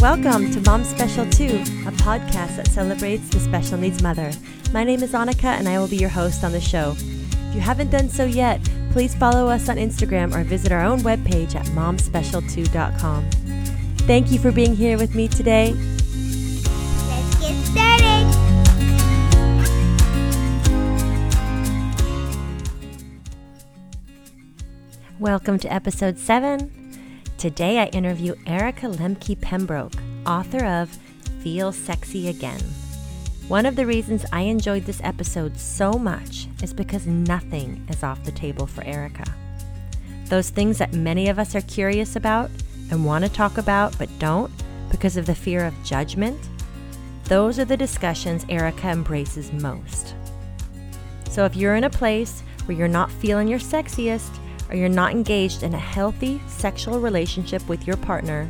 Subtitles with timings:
[0.00, 4.32] Welcome to Mom Special 2, a podcast that celebrates the special needs mother.
[4.72, 6.94] My name is Annika and I will be your host on the show.
[6.96, 11.00] If you haven't done so yet, please follow us on Instagram or visit our own
[11.00, 13.30] webpage at momspecial2.com.
[14.06, 15.74] Thank you for being here with me today.
[15.74, 18.26] Let's get started.
[25.18, 26.79] Welcome to episode 7.
[27.40, 29.94] Today I interview Erica Lemke Pembroke,
[30.26, 30.90] author of
[31.42, 32.60] Feel Sexy Again.
[33.48, 38.22] One of the reasons I enjoyed this episode so much is because nothing is off
[38.24, 39.24] the table for Erica.
[40.26, 42.50] Those things that many of us are curious about
[42.90, 44.52] and want to talk about but don't
[44.90, 46.38] because of the fear of judgment,
[47.24, 50.14] those are the discussions Erica embraces most.
[51.30, 54.38] So if you're in a place where you're not feeling your sexiest
[54.70, 58.48] or you're not engaged in a healthy sexual relationship with your partner,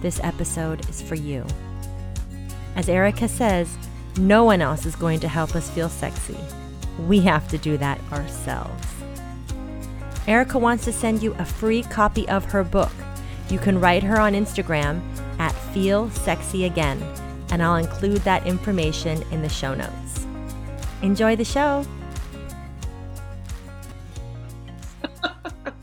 [0.00, 1.44] this episode is for you.
[2.76, 3.76] As Erica says,
[4.18, 6.38] no one else is going to help us feel sexy.
[7.06, 8.86] We have to do that ourselves.
[10.26, 12.92] Erica wants to send you a free copy of her book.
[13.48, 15.02] You can write her on Instagram
[15.38, 17.02] at Feel Sexy Again,
[17.50, 20.26] and I'll include that information in the show notes.
[21.02, 21.84] Enjoy the show.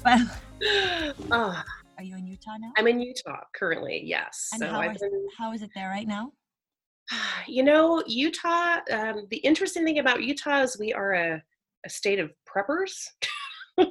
[1.31, 1.63] Ah,
[1.97, 2.71] are you in Utah now?
[2.77, 4.49] I'm in Utah currently, yes.
[4.53, 6.31] And so how is, been, how is it there right now?
[7.47, 11.43] you know, Utah, um, the interesting thing about Utah is we are a,
[11.85, 12.93] a state of preppers.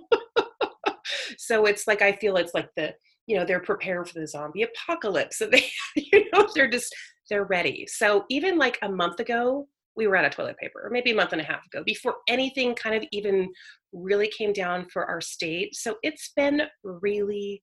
[1.39, 2.95] so it's like, I feel it's like the,
[3.27, 5.41] you know, they're prepared for the zombie apocalypse.
[5.41, 5.65] And they,
[5.97, 6.95] you know, they're just,
[7.29, 7.87] they're ready.
[7.87, 11.15] So even like a month ago, we were out of toilet paper, or maybe a
[11.15, 13.51] month and a half ago, before anything kind of even
[13.93, 15.75] really came down for our state.
[15.75, 17.63] So it's been really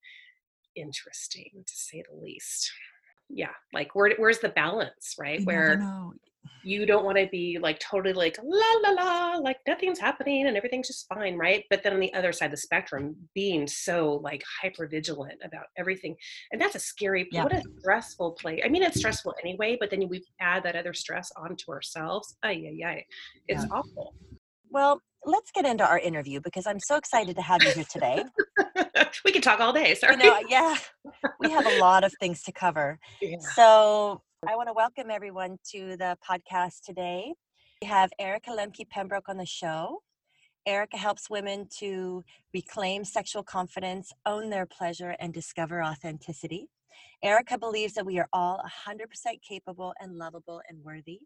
[0.76, 2.72] interesting to say the least.
[3.30, 5.40] Yeah, like where, where's the balance, right?
[5.40, 5.78] You Where.
[6.64, 10.56] You don't want to be like totally like la la la, like nothing's happening and
[10.56, 11.66] everything's just fine, right?
[11.70, 15.66] But then on the other side of the spectrum, being so like hyper vigilant about
[15.78, 16.16] everything,
[16.52, 17.44] and that's a scary, Yeah.
[17.44, 18.62] what a stressful place.
[18.64, 22.38] I mean, it's stressful anyway, but then we add that other stress onto ourselves.
[22.44, 23.06] Ay ay ay,
[23.48, 24.14] it's awful.
[24.70, 28.24] Well, let's get into our interview because I'm so excited to have you here today.
[29.26, 29.96] we could talk all day.
[29.96, 30.16] Sorry.
[30.16, 30.76] you know, yeah,
[31.40, 33.00] we have a lot of things to cover.
[33.22, 33.38] Yeah.
[33.56, 37.34] So I want to welcome everyone to the podcast today.
[37.82, 40.02] We have Erica Lemke Pembroke on the show.
[40.66, 46.68] Erica helps women to reclaim sexual confidence, own their pleasure, and discover authenticity.
[47.24, 49.06] Erica believes that we are all 100%
[49.48, 51.20] capable and lovable and worthy.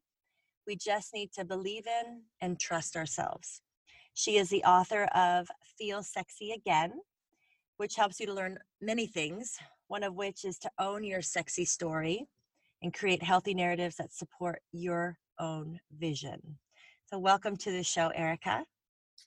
[0.68, 3.62] We just need to believe in and trust ourselves.
[4.14, 6.94] She is the author of Feel Sexy Again,
[7.78, 9.58] which helps you to learn many things,
[9.88, 12.28] one of which is to own your sexy story
[12.82, 16.58] and create healthy narratives that support your own vision.
[17.06, 18.66] So, welcome to the show, Erica.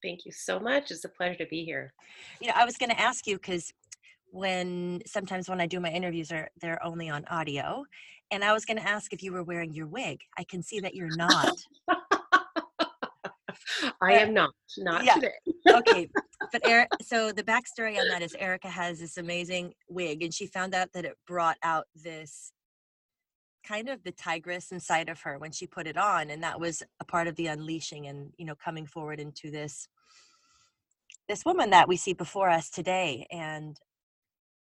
[0.02, 0.90] Thank you so much.
[0.90, 1.92] It's a pleasure to be here.
[2.40, 3.72] You know, I was going to ask you because
[4.30, 7.84] when sometimes when I do my interviews, are they're only on audio,
[8.30, 10.20] and I was going to ask if you were wearing your wig.
[10.38, 11.52] I can see that you're not.
[14.00, 15.14] I am not, not Yeah.
[15.14, 15.32] today.
[15.74, 16.08] okay
[16.52, 20.46] but Eric, so the backstory on that is erica has this amazing wig and she
[20.46, 22.52] found out that it brought out this
[23.66, 26.82] kind of the tigress inside of her when she put it on and that was
[27.00, 29.88] a part of the unleashing and you know coming forward into this
[31.28, 33.76] this woman that we see before us today and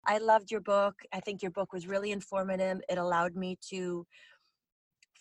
[0.06, 4.06] i loved your book i think your book was really informative it allowed me to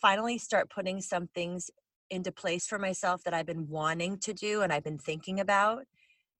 [0.01, 1.69] finally start putting some things
[2.09, 5.83] into place for myself that I've been wanting to do and I've been thinking about.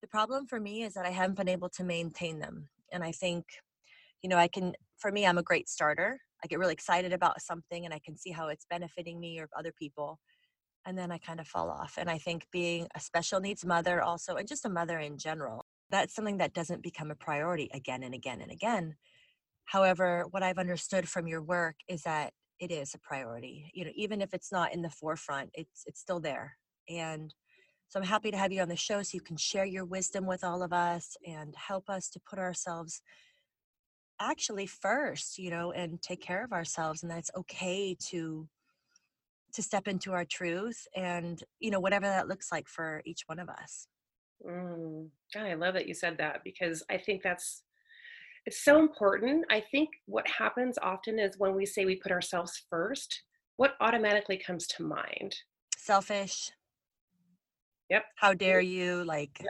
[0.02, 2.70] The problem for me is that I haven't been able to maintain them.
[2.92, 3.46] And I think,
[4.22, 6.20] you know, I can, for me, I'm a great starter.
[6.46, 9.50] I get really excited about something and I can see how it's benefiting me or
[9.58, 10.20] other people.
[10.86, 11.96] And then I kind of fall off.
[11.98, 15.66] And I think being a special needs mother also, and just a mother in general,
[15.90, 18.96] that's something that doesn't become a priority again and again and again.
[19.66, 23.72] However, what I've understood from your work is that it is a priority.
[23.74, 26.58] You know, even if it's not in the forefront, it's it's still there.
[26.88, 27.34] And
[27.88, 30.28] so I'm happy to have you on the show so you can share your wisdom
[30.28, 33.02] with all of us and help us to put ourselves
[34.20, 38.48] actually first, you know, and take care of ourselves and that's okay to
[39.54, 43.40] to step into our truth and you know whatever that looks like for each one
[43.40, 43.88] of us.
[44.46, 45.08] Mm.
[45.34, 47.64] God, I love that you said that because I think that's
[48.46, 49.46] it's so important.
[49.50, 53.24] I think what happens often is when we say we put ourselves first,
[53.58, 55.36] what automatically comes to mind?
[55.78, 56.52] Selfish.
[57.90, 58.04] Yep.
[58.18, 59.44] How dare you like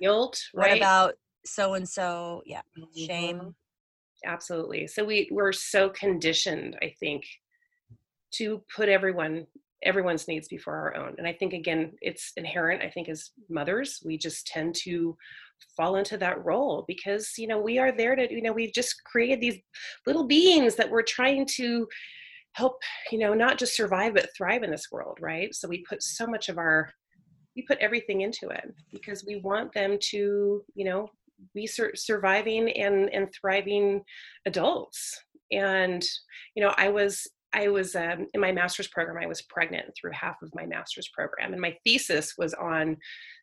[0.00, 0.76] Guilt, what right?
[0.78, 1.14] about
[1.44, 2.42] so and so?
[2.44, 2.62] Yeah.
[2.96, 3.54] Shame.
[4.24, 4.86] Absolutely.
[4.86, 7.24] So we we're so conditioned i think
[8.32, 9.46] to put everyone
[9.82, 11.14] everyone's needs before our own.
[11.18, 15.16] And i think again it's inherent i think as mothers we just tend to
[15.76, 19.02] fall into that role because you know we are there to you know we've just
[19.04, 19.58] created these
[20.06, 21.86] little beings that we're trying to
[22.52, 22.76] help
[23.12, 25.54] you know not just survive but thrive in this world right?
[25.54, 26.90] So we put so much of our
[27.56, 31.08] we put everything into it because we want them to you know
[31.54, 34.02] be sur- surviving and and thriving
[34.46, 35.18] adults.
[35.52, 36.04] And
[36.54, 40.12] you know i was i was um, in my master's program i was pregnant through
[40.12, 42.96] half of my master's program and my thesis was on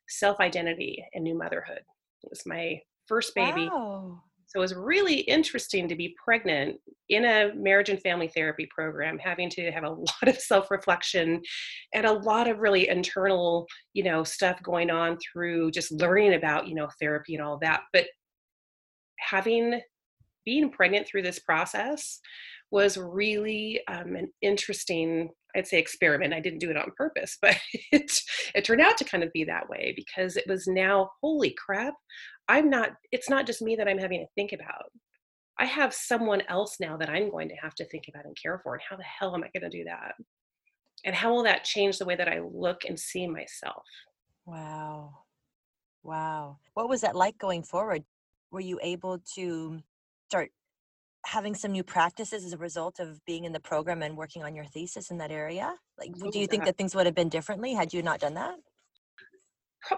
[0.10, 1.82] self identity and new motherhood.
[2.24, 3.70] It was my first baby.
[3.72, 4.24] Wow.
[4.48, 6.78] So it was really interesting to be pregnant
[7.10, 11.42] in a marriage and family therapy program, having to have a lot of self reflection
[11.94, 16.68] and a lot of really internal, you know, stuff going on through just learning about,
[16.68, 17.82] you know, therapy and all that.
[17.92, 18.06] But
[19.20, 19.82] having
[20.46, 22.20] being pregnant through this process
[22.72, 27.58] was really um, an interesting i'd say experiment i didn't do it on purpose but
[27.92, 28.12] it
[28.56, 31.94] it turned out to kind of be that way because it was now holy crap
[32.50, 34.92] i'm not it's not just me that i'm having to think about
[35.60, 38.60] i have someone else now that i'm going to have to think about and care
[38.64, 40.14] for and how the hell am i going to do that
[41.06, 43.84] and how will that change the way that i look and see myself
[44.46, 45.20] Wow.
[46.04, 46.60] Wow.
[46.74, 48.06] What was that like going forward?
[48.52, 49.82] Were you able to
[50.30, 50.52] start
[51.26, 54.56] having some new practices as a result of being in the program and working on
[54.56, 55.76] your thesis in that area?
[56.00, 58.36] Like, do Oh, you think that things would have been differently had you not done
[58.36, 58.56] that?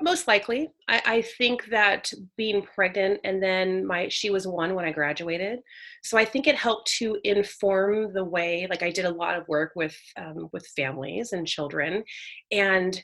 [0.01, 0.69] Most likely.
[0.87, 5.59] I, I think that being pregnant and then my she was one when i graduated.
[6.03, 9.47] So i think it helped to inform the way like i did a lot of
[9.47, 12.03] work with um, with families and children.
[12.51, 13.01] And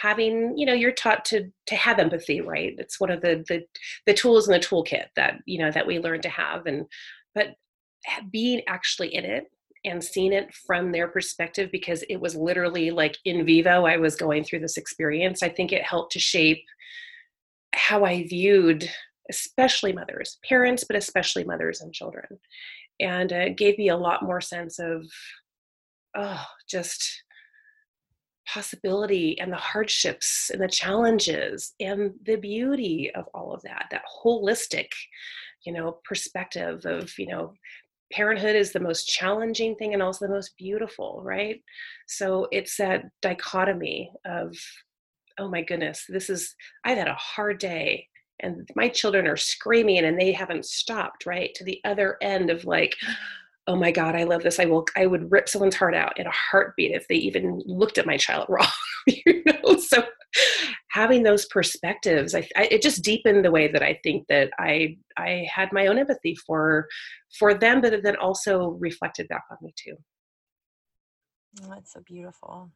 [0.00, 2.74] having you know you're taught to to have empathy right?
[2.78, 3.64] It's one of the the,
[4.06, 6.66] the tools in the toolkit that you know that we learn to have.
[6.66, 6.86] And
[7.34, 7.54] but
[8.30, 9.44] being actually in it
[9.84, 14.16] and seen it from their perspective because it was literally like in vivo i was
[14.16, 15.42] going through this experience.
[15.42, 16.64] I think it helped to shape
[17.74, 18.88] how i viewed
[19.30, 22.26] especially mothers parents but especially mothers and children.
[23.00, 25.04] And it gave me a lot more sense of
[26.16, 27.22] oh just
[28.46, 34.02] possibility and the hardships and the challenges and the beauty of all of that that
[34.24, 34.88] holistic
[35.64, 37.52] you know perspective of you know
[38.12, 41.60] parenthood is the most challenging thing and also the most beautiful right?
[42.06, 44.56] So it's that dichotomy of
[45.38, 48.06] oh my goodness this is i've had a hard day
[48.40, 52.64] and my children are screaming and they haven't stopped right to the other end of
[52.64, 52.94] like
[53.68, 56.26] oh my god i love this i will i would rip someone's heart out in
[56.26, 58.66] a heartbeat if they even looked at my child wrong
[59.06, 60.02] you know so
[60.90, 64.96] having those perspectives I, I it just deepened the way that i think that i
[65.16, 66.86] i had my own empathy for
[67.38, 69.96] for them but it then also reflected back on me too
[71.62, 72.70] Oh, that's so beautiful.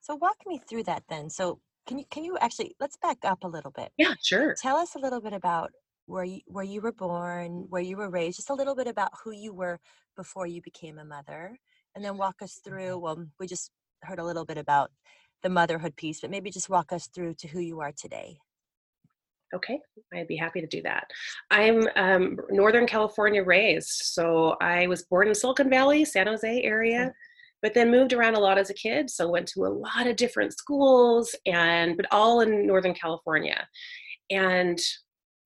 [0.00, 1.28] So walk me through that then.
[1.30, 3.90] So can you can you actually let's back up a little bit.
[3.98, 5.70] yeah sure Tell us a little bit about
[6.10, 9.12] where you where you were born, where you were raised, just a little bit about
[9.22, 9.78] who you were
[10.16, 11.56] before you became a mother,
[11.94, 12.98] and then walk us through.
[12.98, 13.70] Well, we just
[14.02, 14.90] heard a little bit about
[15.42, 18.38] the motherhood piece, but maybe just walk us through to who you are today.
[19.54, 19.80] Okay,
[20.14, 21.04] I'd be happy to do that.
[21.50, 27.12] I'm um, Northern California raised, so I was born in Silicon Valley, San Jose area,
[27.62, 29.10] but then moved around a lot as a kid.
[29.10, 33.66] So went to a lot of different schools, and but all in Northern California.
[34.30, 34.78] And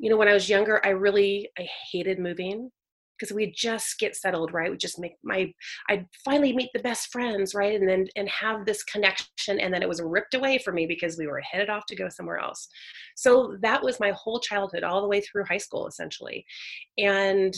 [0.05, 2.71] you know, when I was younger, I really I hated moving
[3.19, 4.71] because we just get settled, right?
[4.71, 5.51] We just make my
[5.89, 7.81] I'd finally meet the best friends, right?
[7.81, 11.17] And then and have this connection, and then it was ripped away from me because
[11.17, 12.69] we were headed off to go somewhere else.
[13.17, 16.45] So that was my whole childhood, all the way through high school, essentially.
[16.99, 17.55] And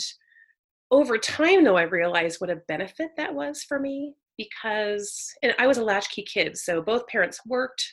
[0.93, 5.67] over time, though, I realized what a benefit that was for me because and I
[5.67, 6.57] was a latchkey kid.
[6.57, 7.85] So both parents worked,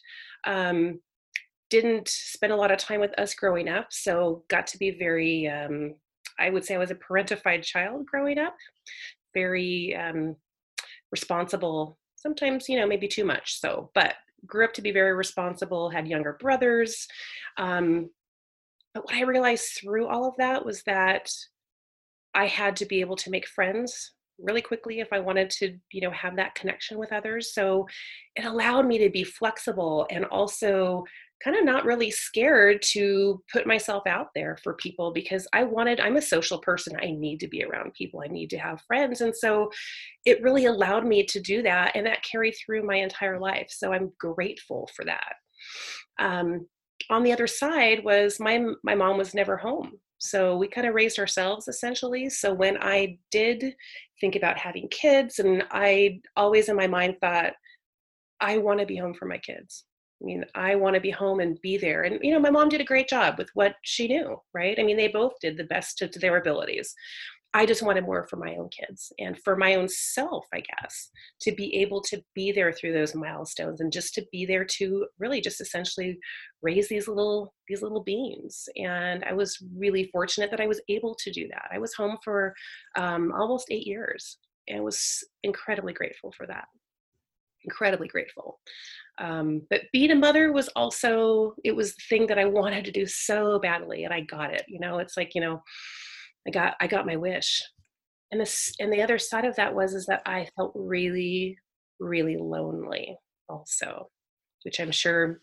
[0.46, 1.00] um,
[1.74, 3.88] didn't spend a lot of time with us growing up.
[3.90, 5.96] So got to be very, um,
[6.40, 8.56] I would say I was a parentified child growing up,
[9.34, 10.36] very um,
[11.12, 13.60] responsible, sometimes, you know, maybe too much.
[13.60, 14.14] So, but
[14.46, 17.08] grew up to be very responsible, had younger brothers.
[17.58, 18.12] Um,
[18.94, 21.28] but what I realized through all of that was that
[22.36, 26.02] I had to be able to make friends really quickly if I wanted to, you
[26.02, 27.52] know, have that connection with others.
[27.52, 27.88] So
[28.36, 31.04] it allowed me to be flexible and also
[31.44, 36.00] kind of not really scared to put myself out there for people because I wanted,
[36.00, 36.96] I'm a social person.
[37.02, 38.22] I need to be around people.
[38.24, 39.22] I need to have friends.
[39.22, 39.70] And so
[40.26, 41.92] it really allowed me to do that.
[41.96, 43.68] And that carried through my entire life.
[43.70, 45.34] So I'm grateful for that.
[46.20, 46.68] Um,
[47.10, 50.96] on the other side was my my mom was never home So we kind of
[50.96, 52.30] raised ourselves essentially.
[52.30, 53.76] So when I did
[54.22, 57.54] think about having kids, and I always in my mind thought,
[58.40, 59.84] I want to be home for my kids.
[60.24, 62.04] I mean, I want to be home and be there.
[62.04, 64.80] And, you know, my mom did a great job with what she knew, right?
[64.80, 66.96] I mean, they both did the best to, to their abilities.
[67.56, 71.12] I just wanted more for my own kids and for my own self, I guess,
[71.42, 75.06] to be able to be there through those milestones and just to be there to
[75.20, 76.18] really just essentially
[76.64, 78.68] raise these little these little beings.
[78.76, 81.70] And I was really fortunate that I was able to do that.
[81.72, 82.56] I was home for
[82.96, 84.38] um, almost eight years
[84.68, 86.66] and was incredibly grateful for that.
[87.64, 88.60] Incredibly grateful.
[89.20, 92.92] Um, but being a mother was also it was the thing that I wanted to
[92.92, 94.64] do so badly, and I got it.
[94.68, 95.62] You know, it's like you know
[96.48, 97.62] I got I got my wish.
[98.32, 101.58] And this and the other side of that was is that I felt really,
[102.00, 103.16] really lonely
[103.48, 104.10] also,
[104.64, 105.40] which I'm sure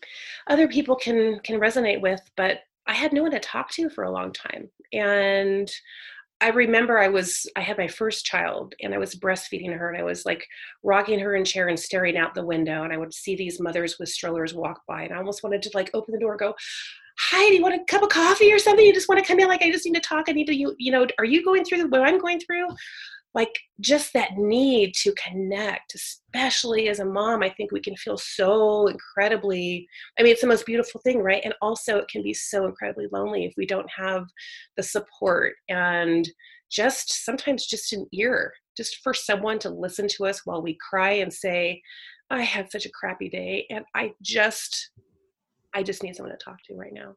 [0.49, 4.03] other people can can resonate with, but I had no one to talk to for
[4.03, 4.69] a long time.
[4.91, 5.71] And
[6.41, 9.97] I remember I was I had my first child and I was breastfeeding her and
[9.97, 10.45] I was like
[10.83, 13.99] rocking her in chair and staring out the window and I would see these mothers
[13.99, 16.55] with strollers walk by and I almost wanted to like open the door go
[17.19, 18.85] hi, do you want a cup of coffee or something?
[18.85, 20.25] You just want to come in like I just need to talk.
[20.27, 22.67] I need to you you know, are you going through what I'm going through?
[23.33, 28.17] Like just that need to connect, especially as a mom, I think we can feel
[28.17, 29.87] so incredibly
[30.19, 31.41] I mean, it's the most beautiful thing, right?
[31.43, 34.25] And also it can be so incredibly lonely if we don't have
[34.75, 36.29] the support and
[36.71, 41.11] just sometimes just an ear, just for someone to listen to us while we cry
[41.11, 41.81] and say,
[42.29, 44.91] I had such a crappy day and I just
[45.73, 47.15] I just need someone to talk to right now.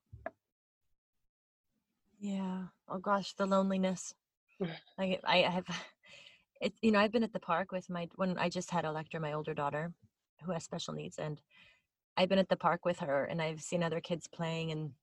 [2.20, 2.64] Yeah.
[2.88, 4.14] Oh gosh, the loneliness.
[4.60, 4.70] Mm.
[4.98, 5.66] I I have
[6.64, 9.20] it you know, I've been at the park with my when I just had Electra,
[9.20, 9.94] my older daughter,
[10.42, 11.40] who has special needs, and
[12.16, 14.94] I've been at the park with her and I've seen other kids playing and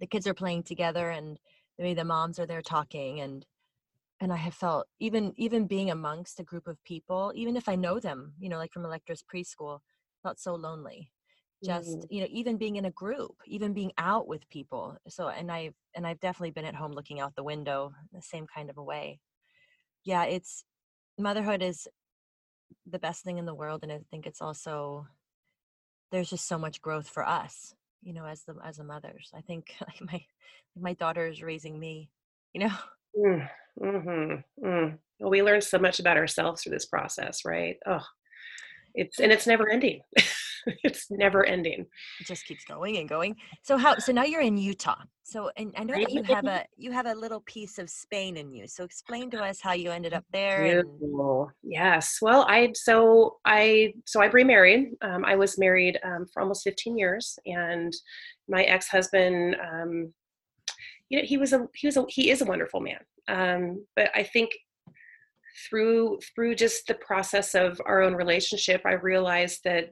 [0.00, 1.38] the kids are playing together and
[1.78, 3.46] maybe the moms are there talking and
[4.20, 7.76] and I have felt even even being amongst a group of people, even if I
[7.76, 9.80] know them, you know, like from Electra's preschool,
[10.22, 11.12] felt so lonely
[11.64, 12.08] just Mm.
[12.10, 15.74] you know even being in a group even being out with people so and i've
[15.94, 18.82] and i've definitely been at home looking out the window the same kind of a
[18.84, 19.20] way
[20.04, 20.64] yeah it's
[21.18, 21.88] motherhood is
[22.86, 25.06] the best thing in the world and i think it's also
[26.12, 29.40] there's just so much growth for us you know as the as the mothers i
[29.40, 30.24] think like my
[30.78, 32.10] my daughter is raising me
[32.52, 32.72] you know
[33.16, 33.48] Mm,
[33.80, 34.98] mhm, mm.
[35.18, 37.76] Well, we learn so much about ourselves through this process, right?
[37.86, 38.04] Oh,
[38.94, 40.02] it's and it's never ending.
[40.84, 41.86] it's never ending.
[42.20, 45.72] it just keeps going and going so how so now you're in utah so and
[45.76, 48.66] i know that you have a you have a little piece of spain in you
[48.66, 50.84] so explain to us how you ended up there and
[51.62, 52.18] Yes.
[52.22, 54.92] Well, I so I so I remarried.
[55.02, 57.92] Um, I was married um, for almost 15 years, and
[58.48, 60.12] my ex-husband, um,
[61.08, 63.00] you know, he was a he was a he is a wonderful man.
[63.28, 64.50] Um, but I think
[65.68, 69.90] through through just the process of our own relationship, I realized that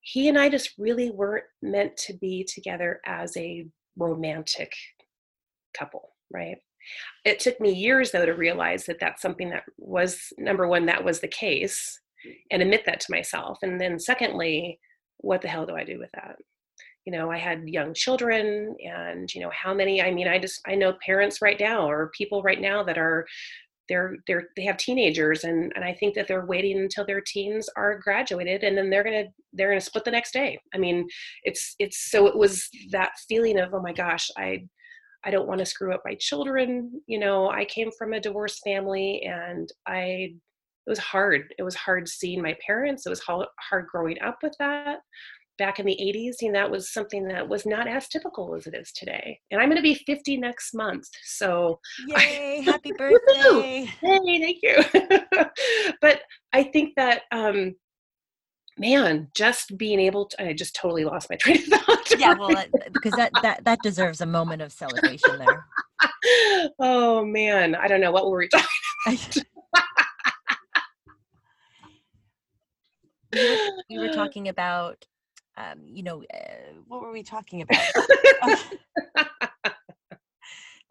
[0.00, 3.66] he and I just really weren't meant to be together as a
[3.96, 4.72] romantic
[5.76, 6.56] couple, right?
[7.24, 11.04] It took me years though to realize that that's something that was number one, that
[11.04, 12.00] was the case,
[12.50, 13.58] and admit that to myself.
[13.62, 14.78] And then secondly,
[15.18, 16.36] what the hell do I do with that?
[17.04, 20.02] You know, I had young children, and you know, how many?
[20.02, 23.26] I mean, I just I know parents right now or people right now that are
[23.90, 27.68] they're they're they have teenagers and and I think that they're waiting until their teens
[27.76, 30.58] are graduated and then they're gonna they're gonna split the next day.
[30.72, 31.06] I mean,
[31.42, 34.66] it's it's so it was that feeling of oh my gosh, I
[35.24, 37.02] I don't want to screw up my children.
[37.06, 40.34] You know, I came from a divorced family and I
[40.86, 41.52] it was hard.
[41.58, 43.04] It was hard seeing my parents.
[43.04, 45.00] It was hard hard growing up with that
[45.60, 46.42] back in the 80s.
[46.42, 49.38] You know, that was something that was not as typical as it is today.
[49.52, 51.06] And I'm going to be 50 next month.
[51.24, 55.44] So yay happy birthday Hey, thank you.
[56.00, 57.76] but I think that, um,
[58.78, 62.18] man, just being able to, I just totally lost my train of thought.
[62.18, 65.64] yeah well that- because that that that deserves a moment of celebration there
[66.78, 68.12] oh man, I don't know.
[68.12, 69.44] What were we talking
[73.32, 73.56] were,
[73.88, 75.04] we were talking about
[75.60, 77.80] um, you know uh, what were we talking about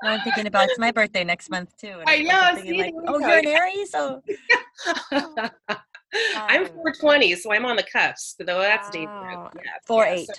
[0.01, 2.77] now i'm thinking about it's my birthday next month too and I know, I'm see,
[2.77, 4.21] like oh you're an aries so
[6.35, 9.13] I'm Um, 420, so I'm on the cusp, though that's dangerous.
[9.55, 10.33] Yeah, four yeah, eight so-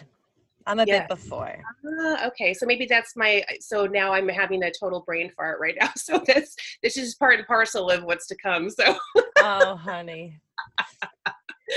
[0.67, 1.01] i'm a yeah.
[1.01, 1.57] bit before
[2.03, 3.43] Ah, okay, so maybe that's my.
[3.61, 5.91] So now I'm having a total brain fart right now.
[5.97, 8.69] So this this is part and parcel of what's to come.
[8.69, 8.97] So
[9.39, 10.41] oh honey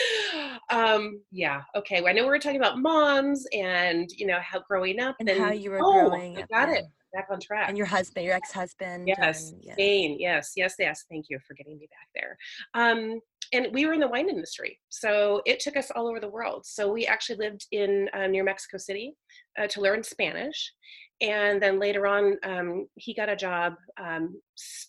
[0.69, 4.59] um yeah okay well, i know we were talking about moms and you know how
[4.67, 7.69] growing up and how you were oh, growing I got it back on track.
[7.69, 9.07] And your husband, your ex-husband.
[9.07, 9.75] Yes, and- yes.
[9.75, 10.17] Spain.
[10.19, 11.05] Yes, yes, yes.
[11.09, 12.37] Thank you for getting me back there.
[12.73, 13.21] Um,
[13.51, 16.65] and we were in the wine industry, so it took us all over the world.
[16.65, 19.15] So we actually lived in uh, near Mexico City
[19.59, 20.73] uh, to learn Spanish,
[21.21, 24.39] and then later on, um, he got a job um,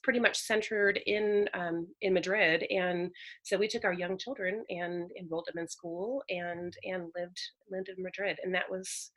[0.03, 3.11] pretty much centered in um, in Madrid, and
[3.43, 7.41] so we took our young children and enrolled them in school and and lived
[7.71, 9.11] lived in Madrid, and that was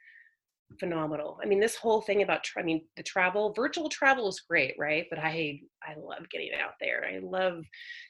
[0.80, 1.40] phenomenal.
[1.42, 4.76] I mean, this whole thing about, tra- I mean, the travel, virtual travel is great,
[4.78, 5.06] right?
[5.10, 7.06] But I, I love getting out there.
[7.06, 7.64] I love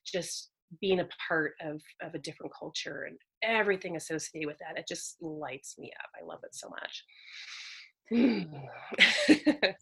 [0.06, 0.50] just
[0.82, 4.78] being a part of of a different culture and everything associated with that.
[4.78, 6.10] It just lights me up.
[6.20, 7.04] I love it so much.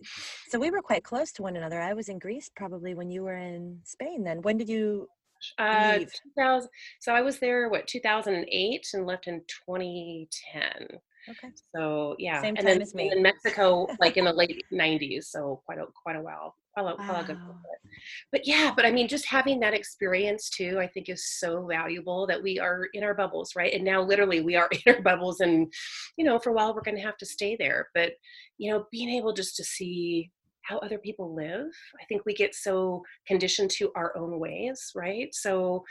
[0.50, 1.82] So we were quite close to one another.
[1.82, 4.24] I was in Greece probably when you were in Spain.
[4.24, 5.08] Then when did you?
[5.60, 6.12] uh, Leave.
[6.36, 10.88] 2000, so I was there, what, 2008 and left in 2010.
[11.30, 11.50] Okay.
[11.76, 13.10] So yeah, Same and time then, as me.
[13.10, 16.98] then Mexico, like in the late '90s, so quite a quite a while, quite a,
[17.06, 17.48] quite a good Wow.
[17.48, 17.62] little.
[18.32, 22.28] But yeah, but I mean, just having that experience too, I think is so valuable
[22.28, 23.74] that we are in our bubbles, right?
[23.74, 25.72] And now, literally, we are in our bubbles, and
[26.18, 27.90] you know, for a while, we're going to have to stay there.
[27.94, 28.14] But
[28.58, 30.32] you know, being able just to see
[30.64, 31.68] how other people live,
[32.02, 35.30] I think we get so conditioned to our own ways, right?
[35.34, 35.84] So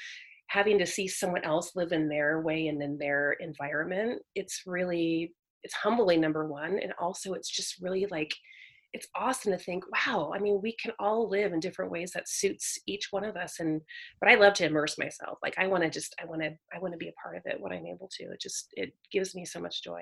[0.49, 5.33] having to see someone else live in their way and in their environment it's really
[5.63, 8.33] it's humbling number one and also it's just really like
[8.95, 12.29] it's awesome to think wow i mean we can all live in different ways that
[12.29, 13.83] suits each one of us and
[14.21, 16.79] but i love to immerse myself like i want to just i want to i
[16.79, 19.35] want to be a part of it when i'm able to it just it gives
[19.35, 20.01] me so much joy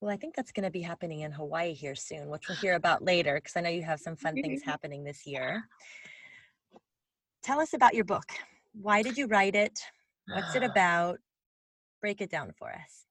[0.00, 2.74] Well, I think that's going to be happening in Hawaii here soon, which we'll hear
[2.74, 5.64] about later because I know you have some fun things happening this year.
[7.42, 8.28] Tell us about your book.
[8.74, 9.80] Why did you write it?
[10.28, 11.18] What's it about?
[12.02, 13.05] Break it down for us.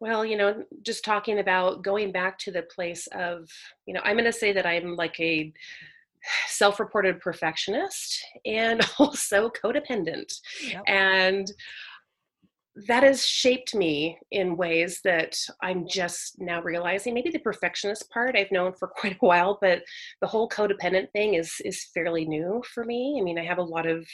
[0.00, 3.48] Well, you know, just talking about going back to the place of,
[3.86, 5.52] you know, I'm going to say that I'm like a
[6.46, 10.32] self reported perfectionist and also codependent.
[10.70, 10.82] Yep.
[10.86, 11.52] And
[12.86, 17.12] that has shaped me in ways that I'm just now realizing.
[17.12, 19.82] Maybe the perfectionist part I've known for quite a while, but
[20.20, 23.18] the whole codependent thing is is fairly new for me.
[23.20, 24.06] I mean, I have a lot of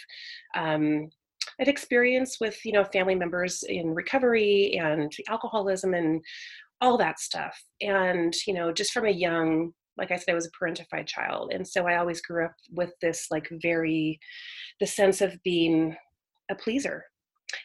[0.54, 1.10] um,
[1.60, 6.22] I've experienced with you know family members in recovery and alcoholism and
[6.80, 7.60] all that stuff.
[7.80, 11.52] And you know, just from a young, like I said, I was a parentified child,
[11.52, 14.18] and so I always grew up with this like very,
[14.80, 15.96] the sense of being
[16.50, 17.04] a pleaser,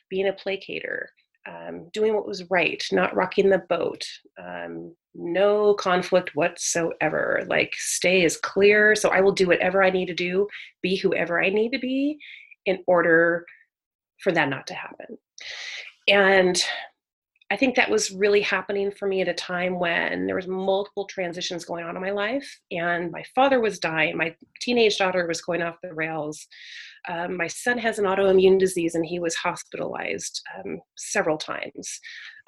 [0.09, 1.07] being a placater,
[1.47, 4.05] um, doing what was right, not rocking the boat,
[4.41, 7.43] um, no conflict whatsoever.
[7.47, 8.95] Like stay as clear.
[8.95, 10.47] So I will do whatever I need to do,
[10.81, 12.17] be whoever I need to be,
[12.65, 13.45] in order
[14.21, 15.17] for that not to happen.
[16.07, 16.61] And
[17.51, 21.05] I think that was really happening for me at a time when there was multiple
[21.05, 24.15] transitions going on in my life, and my father was dying.
[24.15, 26.45] My teenage daughter was going off the rails.
[27.07, 31.99] Um, my son has an autoimmune disease, and he was hospitalized um, several times.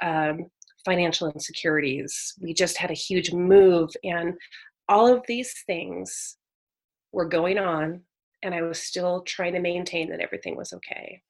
[0.04, 0.46] Um,
[0.86, 2.34] financial insecurities.
[2.40, 4.36] We just had a huge move, and
[4.88, 6.38] all of these things
[7.12, 8.02] were going on,
[8.44, 11.24] and I was still trying to maintain that everything was okay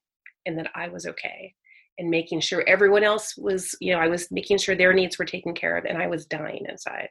[0.46, 1.54] and that I was okay
[1.98, 5.24] and making sure everyone else was, you know, I was making sure their needs were
[5.24, 7.08] taken care of and I was dying inside.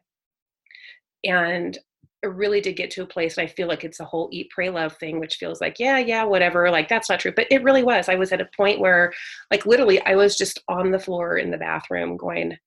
[1.23, 1.77] And
[2.23, 4.51] I really did get to a place, and I feel like it's a whole eat,
[4.51, 6.69] pray, love thing, which feels like, yeah, yeah, whatever.
[6.69, 7.33] Like, that's not true.
[7.35, 8.09] But it really was.
[8.09, 9.11] I was at a point where,
[9.49, 12.57] like, literally, I was just on the floor in the bathroom going,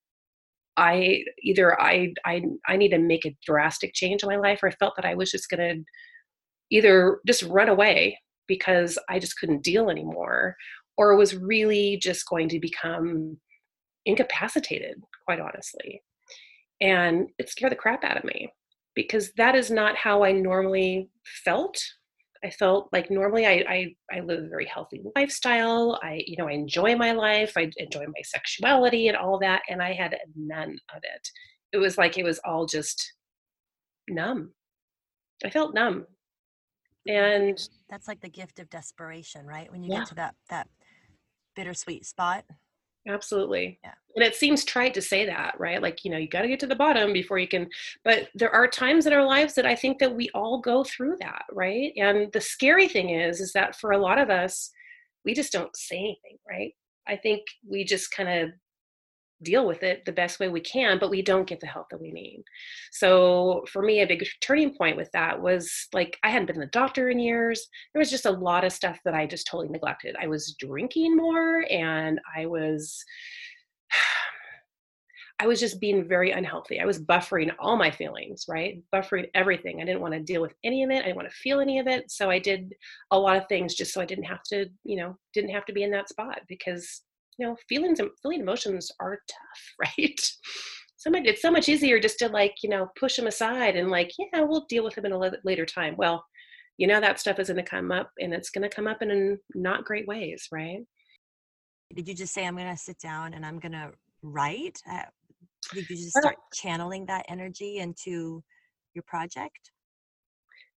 [0.77, 4.68] I either I I I need to make a drastic change in my life, or
[4.68, 5.74] I felt that I was just gonna
[6.70, 10.57] either just run away because I just couldn't deal anymore,
[10.96, 13.38] or was really just going to become
[14.07, 16.02] incapacitated, quite honestly.
[16.80, 18.52] And it scared the crap out of me
[18.94, 21.09] because that is not how I normally
[21.44, 21.78] felt.
[22.44, 25.98] I felt like normally I, I, I live a very healthy lifestyle.
[26.02, 27.54] I, you know, I enjoy my life.
[27.57, 29.62] I enjoy my sexuality and all that.
[29.68, 31.28] And I had none of it.
[31.72, 33.14] It was like it was all just
[34.09, 34.52] numb.
[35.44, 36.07] I felt numb.
[37.07, 39.71] And That's like the gift of desperation, right?
[39.71, 40.01] When you Yeah.
[40.01, 40.69] get to that that
[41.55, 42.45] bittersweet spot.
[43.07, 43.79] Absolutely.
[43.85, 43.95] Yeah.
[44.17, 45.83] And it seems trite to say that, right?
[45.83, 47.69] Like, you know, you got to get to the bottom before you can,
[48.03, 51.17] but there are times in our lives that I think that we all go through
[51.21, 51.93] that, right?
[51.97, 54.71] And the scary thing is, is that for a lot of us,
[55.25, 56.73] we just don't say anything, right?
[57.07, 58.51] I think we just kind of
[59.42, 62.01] deal with it the best way we can, but we don't get the help that
[62.01, 62.42] we need.
[62.92, 66.61] So for me, a big turning point with that was like I hadn't been to
[66.62, 67.66] the doctor in years.
[67.92, 70.16] There was just a lot of stuff that I just totally neglected.
[70.20, 73.05] I was drinking more and I was
[75.40, 76.79] I was just being very unhealthy.
[76.79, 78.81] I was buffering all my feelings, right?
[78.94, 79.83] Buffering everything.
[79.83, 81.01] I didn't want to deal with any of it.
[81.01, 82.09] I didn't want to feel any of it.
[82.11, 82.73] So I did
[83.11, 85.73] a lot of things just so I didn't have to, you know, didn't have to
[85.73, 87.03] be in that spot because,
[87.38, 90.20] you know, feelings and feeling emotions are tough, right?
[90.97, 93.90] So much, it's so much easier just to like, you know, push them aside and
[93.90, 95.94] like, yeah, we'll deal with them in a later time.
[95.99, 96.25] Well,
[96.79, 99.03] you know, that stuff is going to come up and it's going to come up
[99.03, 100.81] in not great ways, right?
[101.94, 103.92] Did you just say, I'm going to sit down and I'm going to
[104.23, 104.79] write?
[104.90, 105.03] Uh,
[105.73, 108.42] did you just start channeling that energy into
[108.94, 109.70] your project?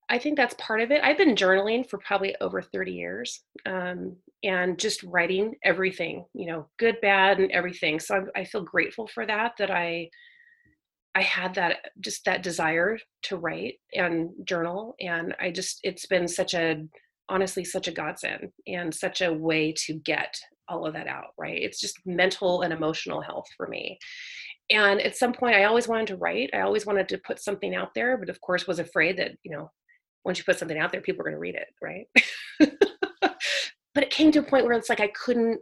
[0.09, 1.01] I think that's part of it.
[1.03, 6.67] I've been journaling for probably over 30 years um, and just writing everything, you know,
[6.77, 7.99] good, bad, and everything.
[7.99, 10.09] So I, I feel grateful for that, that I.
[11.17, 16.27] I had that just that desire to write and journal and I just it's been
[16.27, 16.83] such a
[17.29, 20.35] honestly such a godsend and such a way to get
[20.67, 23.97] all of that out right it's just mental and emotional health for me
[24.69, 27.73] and at some point i always wanted to write i always wanted to put something
[27.75, 29.71] out there but of course was afraid that you know
[30.25, 32.07] once you put something out there people are going to read it right?
[33.95, 35.59] But it came to a point where it's like i couldn't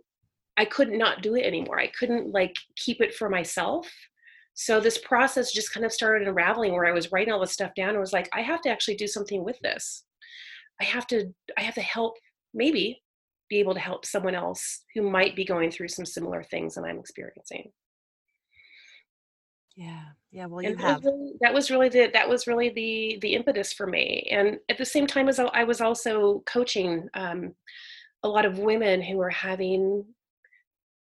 [0.58, 1.80] i couldn't not do it anymore.
[1.80, 3.89] I couldn't like keep it for myself.
[4.56, 7.71] So this process just kind of started unraveling where i was writing all this stuff
[7.76, 10.04] down and was like i have to actually do something with this.
[10.82, 12.17] I have to i have to help
[12.54, 13.02] maybe
[13.49, 16.86] be able to help someone else who might be going through some similar things that
[16.86, 17.71] i'm experiencing
[19.75, 20.03] yeah.
[20.31, 20.45] Yeah.
[20.45, 21.01] Well, you and have.
[21.01, 24.27] That was, really, that was really the that was really the the impetus for me.
[24.31, 27.53] And at the same time as I was also coaching um,
[28.23, 30.05] a lot of women who were having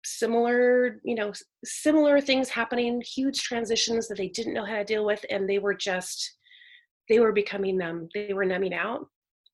[0.05, 1.31] similar, you know,
[1.63, 5.59] similar things happening, huge transitions that they didn't know how to deal with, and they
[5.59, 6.35] were just
[7.09, 8.07] they were becoming numb.
[8.13, 9.07] They were numbing out.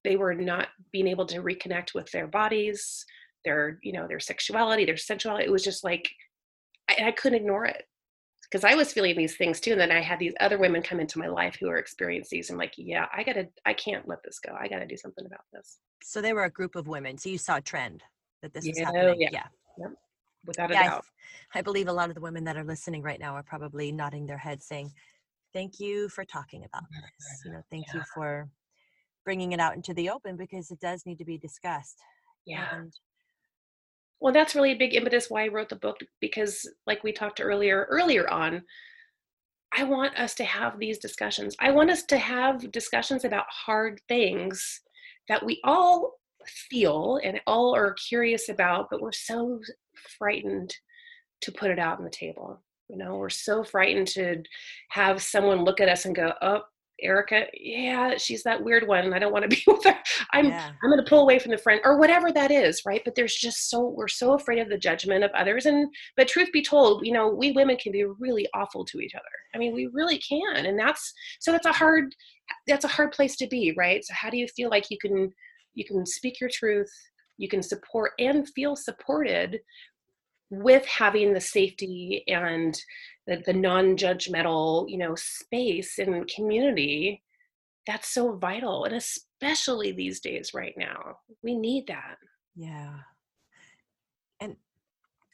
[0.03, 3.05] They were not being able to reconnect with their bodies,
[3.43, 5.45] their you know their sexuality, their sensuality.
[5.45, 6.09] It was just like
[6.89, 7.83] I, I couldn't ignore it
[8.49, 9.71] because I was feeling these things too.
[9.71, 12.49] And then I had these other women come into my life who are experiencing these.
[12.49, 14.55] I'm like, yeah, I gotta, I can't let this go.
[14.59, 15.77] I gotta do something about this.
[16.03, 17.17] So they were a group of women.
[17.17, 18.03] So you saw a trend
[18.41, 19.21] that this yeah, was happening.
[19.21, 19.29] Yeah.
[19.31, 19.43] yeah.
[19.77, 19.91] Yep.
[20.45, 21.05] Without a yeah, doubt.
[21.53, 23.91] I, I believe a lot of the women that are listening right now are probably
[23.91, 24.91] nodding their head saying,
[25.53, 27.41] thank you for talking about this.
[27.45, 27.99] You know, thank yeah.
[27.99, 28.49] you for
[29.25, 31.97] bringing it out into the open because it does need to be discussed.
[32.45, 32.65] Yeah.
[32.73, 32.93] And
[34.19, 37.41] well that's really a big impetus why i wrote the book because like we talked
[37.41, 38.61] earlier earlier on
[39.75, 41.55] i want us to have these discussions.
[41.59, 44.81] I want us to have discussions about hard things
[45.27, 46.15] that we all
[46.47, 49.59] feel and all are curious about but we're so
[50.17, 50.73] frightened
[51.41, 53.15] to put it out on the table you know?
[53.15, 54.43] We're so frightened to
[54.89, 56.61] have someone look at us and go oh
[57.01, 59.05] Erica, yeah, she's that weird one.
[59.05, 59.97] And I don't want to be with her.
[60.33, 60.71] I'm yeah.
[60.83, 63.01] I'm going to pull away from the friend or whatever that is, right?
[63.03, 65.65] But there's just so we're so afraid of the judgment of others.
[65.65, 69.15] And but truth be told, you know, we women can be really awful to each
[69.15, 69.23] other.
[69.53, 72.15] I mean, we really can, and that's so that's a hard
[72.67, 74.03] that's a hard place to be, right?
[74.03, 75.31] So how do you feel like you can
[75.75, 76.91] you can speak your truth,
[77.37, 79.59] you can support and feel supported
[80.49, 82.81] with having the safety and
[83.27, 87.23] the, the non-judgmental you know space and community
[87.85, 92.17] that's so vital and especially these days right now we need that.
[92.55, 92.93] Yeah.
[94.39, 94.55] And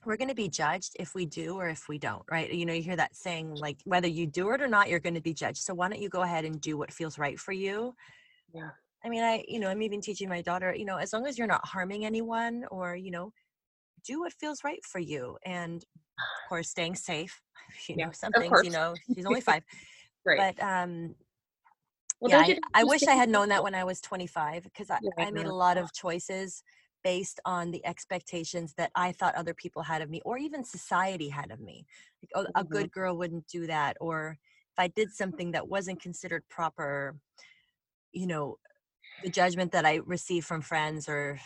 [0.06, 2.52] we're going to be judged if we do or if we don't right?
[2.54, 5.16] You know you hear that saying like whether you do it or not you're going
[5.16, 5.58] to be judged.
[5.58, 7.96] So why don't you go ahead and do what feels right for you?
[8.54, 8.70] Yeah.
[9.04, 11.38] I mean i you know i'm even teaching my daughter you know as long as
[11.38, 13.32] you're not harming anyone or you know
[14.06, 15.84] do what feels right for you and
[16.18, 17.42] of course staying safe
[17.88, 19.64] you know some things you know she's only five
[20.26, 20.56] right.
[20.58, 21.16] but um
[22.22, 25.00] well, yeah, I, I wish I had known that when I was 25 because I,
[25.02, 26.64] yeah, I made a lot of choices
[27.04, 31.30] based on the expectations that I thought other people had of me or even society
[31.30, 31.86] had of me.
[32.24, 32.62] Like, oh, mm-hmm.
[32.62, 33.98] a good girl wouldn't do that.
[34.00, 34.38] Or
[34.72, 37.16] if I did something that wasn't considered proper,
[38.12, 38.58] you know,
[39.24, 41.40] the judgment that I received from friends or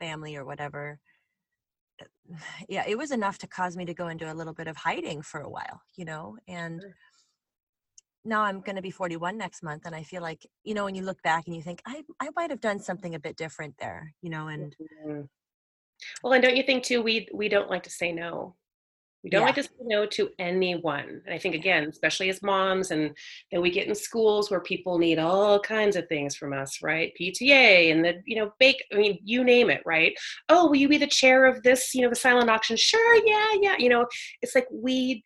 [0.00, 0.98] family or whatever
[2.68, 5.22] yeah, it was enough to cause me to go into a little bit of hiding
[5.22, 6.96] for a while, you know, and sure.
[8.24, 9.86] now I'm going to be 41 next month.
[9.86, 12.30] And I feel like, you know, when you look back and you think, I, I
[12.36, 14.74] might have done something a bit different there, you know, and.
[15.06, 15.20] Mm-hmm.
[16.22, 18.54] Well, and don't you think too, we, we don't like to say no.
[19.26, 19.46] We don't yeah.
[19.46, 21.20] like to say no to anyone.
[21.26, 23.10] And I think again, especially as moms, and
[23.50, 27.12] then we get in schools where people need all kinds of things from us, right?
[27.20, 30.14] PTA and the, you know, bake, I mean, you name it, right?
[30.48, 32.76] Oh, will you be the chair of this, you know, the silent auction?
[32.76, 33.74] Sure, yeah, yeah.
[33.80, 34.06] You know,
[34.42, 35.24] it's like we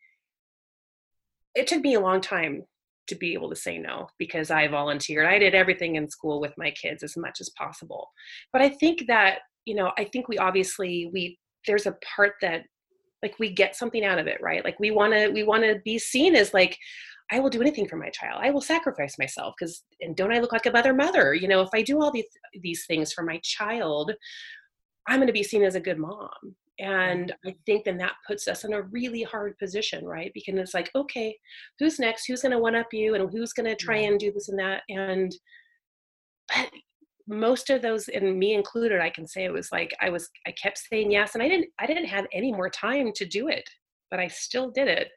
[1.55, 2.63] it took me a long time
[3.09, 5.27] to be able to say no because I volunteered.
[5.27, 8.09] I did everything in school with my kids as much as possible.
[8.51, 12.63] But I think that, you know, I think we obviously we there's a part that
[13.23, 14.65] like we get something out of it right?
[14.65, 16.77] Like we want to we want to be seen as like
[17.33, 18.41] i will do anything for my child.
[18.43, 21.35] I will sacrifice myself because and don't i look like a mother mother?
[21.35, 22.27] You know if i do all these
[22.61, 24.13] these things for my child
[25.07, 26.31] i'm going to be seen as a good mom.
[26.79, 30.33] And i think then that puts us in a really hard position right?
[30.35, 31.37] Because it's like okay
[31.79, 32.27] who's next?
[32.27, 33.15] Who's going to one up you?
[33.15, 34.83] And who's going to try and do this and that?
[34.89, 35.35] And
[36.49, 36.71] but
[37.31, 40.51] most of those and me included i can say it was like i was i
[40.51, 43.69] kept saying yes and i didn't i didn't have any more time to do it
[44.11, 45.09] but i still did it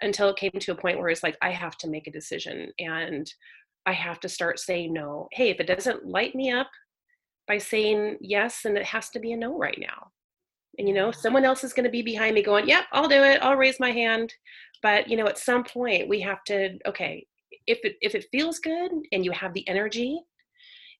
[0.00, 2.72] until it came to a point where it's like i have to make a decision
[2.78, 3.30] and
[3.84, 5.28] i have to start saying no.
[5.32, 6.70] Hey if it doesn't light me up
[7.46, 10.08] by saying yes then it has to be a no right now.
[10.78, 13.22] And you know someone else is going to be behind me going yep i'll do
[13.22, 14.32] it i'll raise my hand.
[14.82, 17.26] But you know at some point we have to okay
[17.66, 20.20] if it if it feels good and you have the energy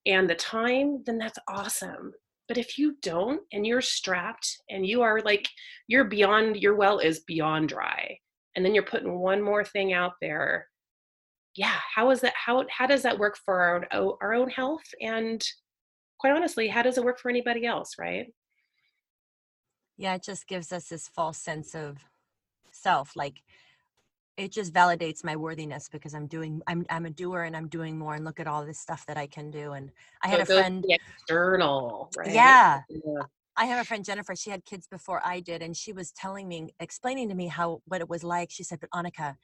[0.08, 2.12] and the time, then that's awesome.
[2.48, 5.46] But if you don't and you're strapped and you are like,
[5.86, 8.18] you're beyond, your well is beyond dry,
[8.56, 10.66] and then you're putting one more thing out there,
[11.54, 12.32] yeah, how is that?
[12.34, 14.84] How, how does that work for our, our own health?
[15.00, 15.44] And
[16.18, 18.32] quite honestly, how does it work for anybody else, right?
[19.98, 21.98] Yeah, it just gives us this false sense of
[22.70, 23.14] self.
[23.14, 23.42] Like,
[24.38, 27.98] it just validates my worthiness because I'm doing I'm I'm a doer and I'm doing
[27.98, 29.90] more and look at all this stuff that I can do and
[30.22, 32.32] I had a friend external, right?
[32.32, 33.22] yeah Yeah.
[33.56, 36.46] I have a friend Jennifer she had kids before I did and she was telling
[36.46, 39.34] me explaining to me how what it was like she said but Annika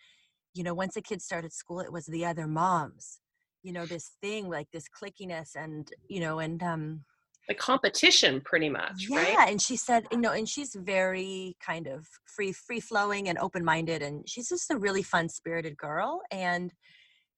[0.55, 3.19] you know once the kids started school it was the other moms
[3.65, 7.01] you know this thing like this cliquiness and you know and um
[7.49, 9.49] The competition, pretty much, yeah right?
[9.51, 13.65] and she said you know and she's very kind of free free flowing and open
[13.65, 16.73] minded and she's just a really fun spirited girl and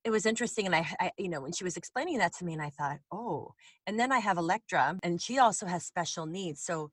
[0.06, 2.52] it was interesting and I, I you know when she was explaining that to me
[2.52, 3.52] and i thought oh
[3.86, 6.90] and then i have electra and she also has special needs so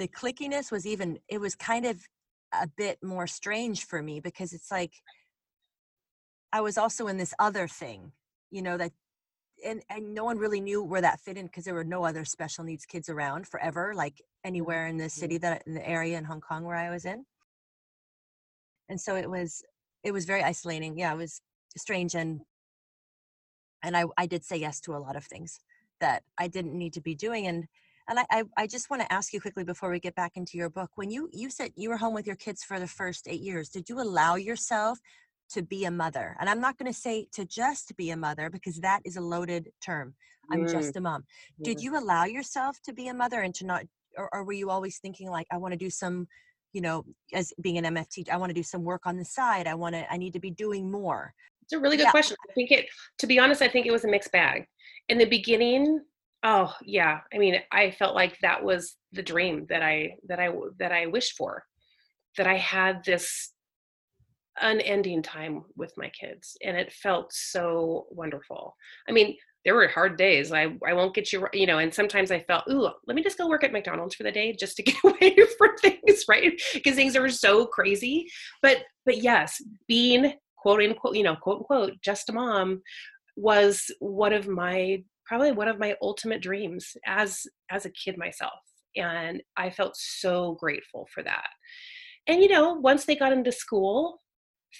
[0.00, 2.00] the cliquiness was even it was kind of
[2.52, 4.92] a bit more strange for me because it's like
[6.52, 8.10] i was also in this other thing
[8.50, 8.92] you know that
[9.64, 12.24] and and no one really knew where that fit in because there were no other
[12.24, 15.42] special needs kids around forever like mm-hmm, anywhere in the city mm-hmm.
[15.42, 17.24] that in the area in hong kong where i was in.
[18.88, 19.62] And so it was
[20.02, 20.98] it was very isolating.
[20.98, 21.40] Yeah it was
[21.76, 22.40] strange and
[23.82, 25.58] and i i did say yes to a lot of things
[26.00, 27.64] that i didn't need to be doing and
[28.08, 30.56] and i i, I just want to ask you quickly before we get back into
[30.56, 30.90] your book.
[30.94, 33.68] When you you said you were home with your kids for the first eight years
[33.68, 34.98] did you allow yourself
[35.54, 38.50] to be a mother and i'm not going to say to just be a mother
[38.50, 40.14] because that is a loaded term
[40.52, 41.24] i'm Mm, just a mom
[41.62, 43.84] did you allow yourself to be a mother and to not
[44.16, 46.26] or, or were you always thinking like i want to do some
[46.72, 49.66] you know as being an mft i want to do some work on the side
[49.66, 52.10] i want to i need to be doing more It's a really good Yeah.
[52.10, 52.36] question.
[52.50, 52.86] I think it,
[53.18, 54.66] to be honest, I think it was a mixed bag.
[55.08, 56.00] In the beginning,
[56.42, 60.50] oh yeah, I mean, I felt like that was the dream that I that I
[60.78, 61.64] that I wished for,
[62.36, 63.53] that I had this
[64.60, 68.76] unending time with my kids, and it felt so wonderful.
[69.08, 70.52] I mean, there were hard days.
[70.52, 73.38] I I won't get you, you know, and sometimes I felt, ooh, let me just
[73.38, 76.60] go work at McDonald's for the day just to get away from things, right?
[76.72, 78.26] Because things are so crazy.
[78.62, 82.82] But but yes, being quote unquote, you know, quote unquote, just a mom
[83.36, 88.52] was one of my probably one of my ultimate dreams as as a kid myself.
[88.96, 91.48] And I felt so grateful for that.
[92.26, 94.20] And you know, once they got into school,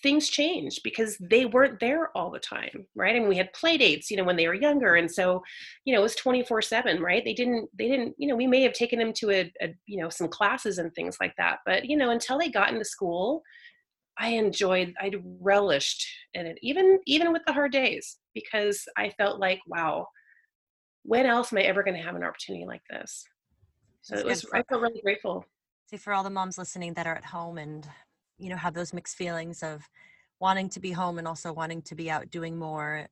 [0.02, 3.14] things changed because they weren't there all the time, right?
[3.16, 4.96] And we had play dates, you know, when they were younger.
[4.96, 5.42] And so,
[5.84, 7.24] you know, it was 24 seven, right?
[7.24, 10.00] They didn't, they didn't, you know, we may have taken them to a, a, you
[10.00, 11.58] know, some classes and things like that.
[11.64, 13.42] But, you know, until they got into school,
[14.18, 19.40] I enjoyed, I relished in it, even, even with the hard days, because I felt
[19.40, 20.06] like, wow,
[21.02, 23.24] when else am I ever going to have an opportunity like this?
[24.02, 25.44] So That's it was, I felt really grateful.
[25.90, 27.86] see for all the moms listening that are at home and
[28.38, 29.88] you know have those mixed feelings of
[30.40, 33.08] wanting to be home and also wanting to be out doing more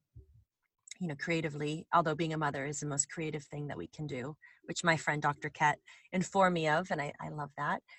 [1.01, 4.07] you know creatively although being a mother is the most creative thing that we can
[4.07, 5.79] do which my friend dr kat
[6.13, 7.81] informed me of and i, I love that.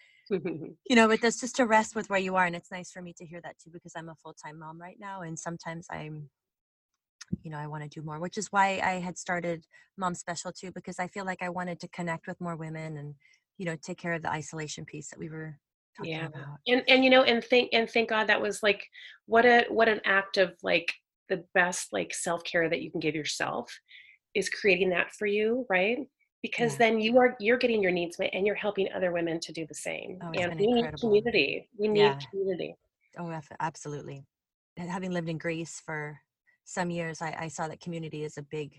[0.90, 3.02] You know but that's just to rest with where you are and it's nice for
[3.02, 6.30] me to hear that too because i'm a full-time mom right now and sometimes i'm
[7.42, 9.66] you know i want to do more which is why i had started
[9.98, 13.16] mom special 2 because i feel like i wanted to connect with more women and
[13.58, 15.58] you know take care of the isolation piece that we were
[16.02, 16.28] Yeah.
[16.28, 18.84] about and and you know and thank and thank god that was like
[19.26, 20.92] what a what an act of like
[21.30, 23.72] the best like self-care that you can give yourself
[24.34, 25.98] is creating that for you right
[26.42, 26.78] because Yeah.
[26.80, 29.66] then you are you're getting your needs met and you're helping other women to do
[29.68, 32.20] the same Oh, and we need community we need Yeah.
[32.32, 32.76] community
[33.18, 34.26] Oh, absolutely.
[34.76, 36.20] Having lived in Greece for
[36.64, 38.72] some years, I, I saw that community is a big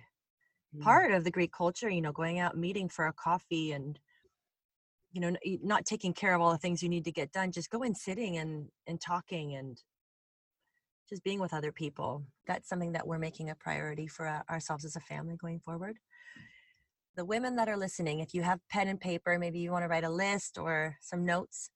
[0.74, 0.82] Mm.
[0.82, 1.88] part of the Greek culture.
[1.88, 3.98] You know, going out, meeting for a coffee, and
[5.14, 7.70] you know not taking care of all the things you need to get done just
[7.70, 9.82] go in sitting and and talking and
[11.08, 12.24] just being with other people.
[12.46, 15.98] That's something that we're making a priority for uh, ourselves as a family going forward.
[17.14, 19.88] The women that are listening if you have pen and paper maybe you want to
[19.88, 21.70] write a list or some notes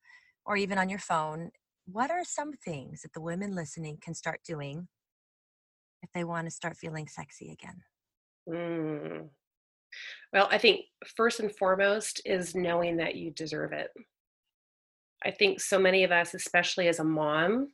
[0.45, 1.51] or even on your phone
[1.91, 4.89] what are some things that the women listening can start doing
[6.03, 7.83] if they want to start feeling sexy again?
[8.49, 9.29] Mm.
[10.33, 10.83] Well, I think
[11.17, 13.91] first and foremost is knowing that you deserve it.
[15.25, 17.73] I think so many of us, especially as a mom,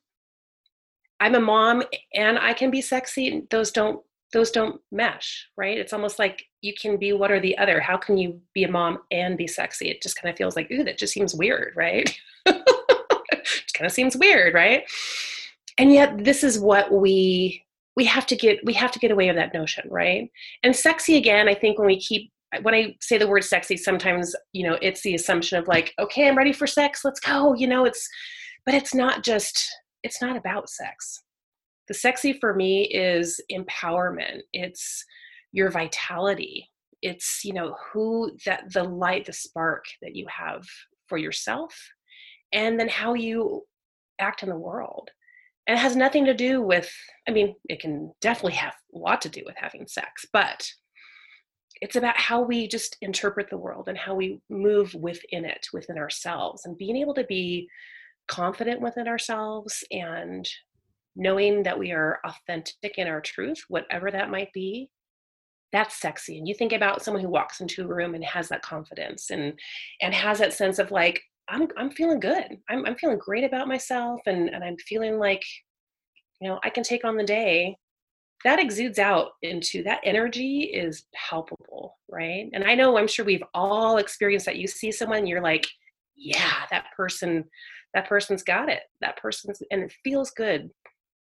[1.20, 1.82] I'm a mom
[2.14, 3.46] and I can be sexy.
[3.50, 4.00] Those don't
[4.32, 5.78] those don't mesh, right?
[5.78, 7.80] It's almost like you can be one or the other.
[7.80, 9.88] How can you be a mom and be sexy?
[9.88, 12.12] It just kind of feels like, ooh, that just seems weird, right?
[12.46, 14.84] it kind of seems weird, right?
[15.78, 17.63] And yet this is what we
[17.96, 20.30] we have to get we have to get away of that notion right?
[20.62, 22.30] And sexy again i think when we keep
[22.62, 26.28] when i say the word sexy sometimes you know it's the assumption of like okay
[26.28, 28.08] i'm ready for sex let's go you know it's
[28.64, 29.58] but it's not just
[30.04, 31.22] it's not about sex.
[31.88, 34.40] The sexy for me is empowerment.
[34.52, 35.04] It's
[35.52, 36.70] your vitality.
[37.02, 40.62] It's you know who that the light the spark that you have
[41.08, 41.74] for yourself
[42.52, 43.62] and then how you
[44.20, 45.10] act in the world
[45.66, 46.90] it has nothing to do with
[47.28, 50.68] i mean it can definitely have a lot to do with having sex but
[51.80, 55.98] it's about how we just interpret the world and how we move within it within
[55.98, 57.68] ourselves and being able to be
[58.28, 60.48] confident within ourselves and
[61.16, 64.88] knowing that we are authentic in our truth whatever that might be
[65.74, 66.38] that's sexy.
[66.38, 69.58] And you think about someone who walks into a room and has that confidence and
[70.00, 72.58] and has that sense of like I'm I'm feeling good.
[72.68, 75.42] I'm I'm feeling great about myself and and I'm feeling like
[76.40, 77.76] you know, I can take on the day.
[78.44, 82.50] That exudes out into that energy is palpable, right?
[82.52, 84.56] And I know I'm sure we've all experienced that.
[84.56, 85.66] You see someone, you're like,
[86.14, 87.44] yeah, that person,
[87.94, 88.82] that person's got it.
[89.00, 90.68] That person's and it feels good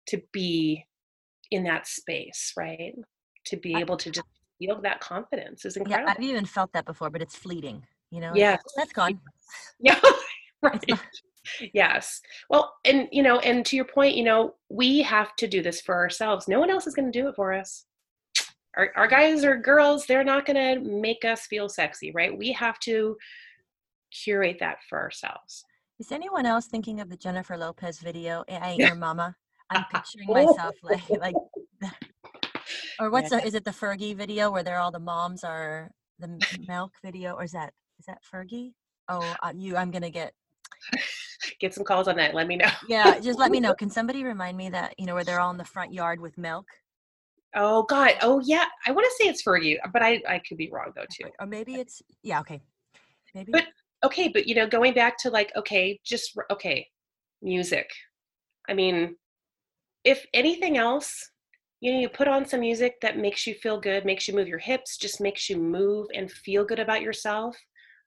[0.08, 0.86] to be
[1.50, 2.94] in that space, right?
[3.46, 4.26] To be able to just
[4.58, 6.06] feel that confidence is incredible.
[6.08, 8.62] yeah i've even felt that before but it's fleeting you know Yes.
[8.76, 9.20] that's gone
[9.80, 10.00] Yeah,
[10.62, 10.98] right.
[11.74, 12.20] Yes.
[12.48, 15.80] Well, and you know, and to your point, you know, we have to do this
[15.80, 16.48] for ourselves.
[16.48, 17.84] No one else is going to do it for us.
[18.76, 22.36] Our, our guys or girls, they're not going to make us feel sexy, right?
[22.36, 23.16] We have to
[24.24, 25.64] curate that for ourselves.
[26.00, 28.44] Is anyone else thinking of the Jennifer Lopez video?
[28.48, 29.36] "I Ain't Your Mama.
[29.70, 31.36] I'm picturing myself like like,
[33.00, 33.40] or what's Yeah.
[33.40, 37.34] the, is it the Fergie video where they're all the moms are the milk video,
[37.34, 37.72] or is that
[38.04, 38.72] is that Fergie?
[39.08, 40.32] Oh, uh, you, I'm gonna get
[41.60, 42.34] Get some calls on that.
[42.34, 42.68] Let me know.
[42.88, 43.18] yeah.
[43.18, 43.74] Just let me know.
[43.78, 46.36] Can somebody remind me that you know where they're all in the front yard with
[46.36, 46.66] milk,
[47.54, 48.12] Oh God.
[48.20, 48.66] Oh yeah.
[48.86, 51.30] I want to say it's Fergie, but I I could be wrong though too.
[51.40, 52.40] or maybe it's yeah.
[52.40, 52.60] Okay,
[53.34, 53.52] maybe.
[53.52, 53.66] But
[54.04, 56.86] okay, but you know, going back to like, okay, just okay,
[57.40, 57.88] music.
[58.68, 59.16] I mean,
[60.04, 61.30] if anything else,
[61.80, 64.48] you know, you put on some music that makes you feel good, makes you move
[64.48, 67.56] your hips, just makes you move and feel good about yourself.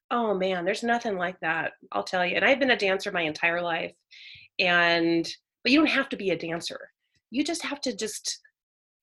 [0.10, 1.74] Oh man, there's nothing like that.
[1.92, 2.36] I'll tell you.
[2.36, 3.94] And I've been a dancer my entire life.
[4.60, 5.28] And
[5.64, 6.80] but you don't have to be a dancer.
[7.30, 8.40] You just have to just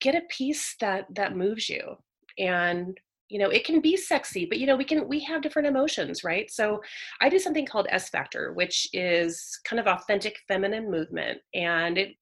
[0.01, 1.97] get a piece that that moves you.
[2.39, 5.69] And you know, it can be sexy, but you know, we can we have different
[5.69, 6.51] emotions, right?
[6.51, 6.81] So
[7.21, 11.41] I do something called S Factor, which is kind of authentic feminine movement.
[11.55, 12.15] And it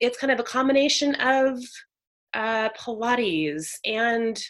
[0.00, 1.58] it's kind of a combination of
[2.34, 4.42] uh, Pilates and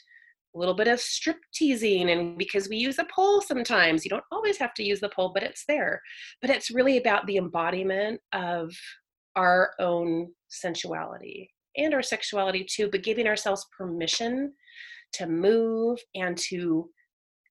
[0.55, 2.11] a little bit of strip teasing.
[2.11, 5.33] And because we use a pole sometimes, you don't always have to use the pole,
[5.33, 6.01] but it's there.
[6.41, 8.73] But it's really about the embodiment of
[9.37, 14.53] our own sensuality and our sexuality too, but giving ourselves permission
[15.15, 16.89] to move and to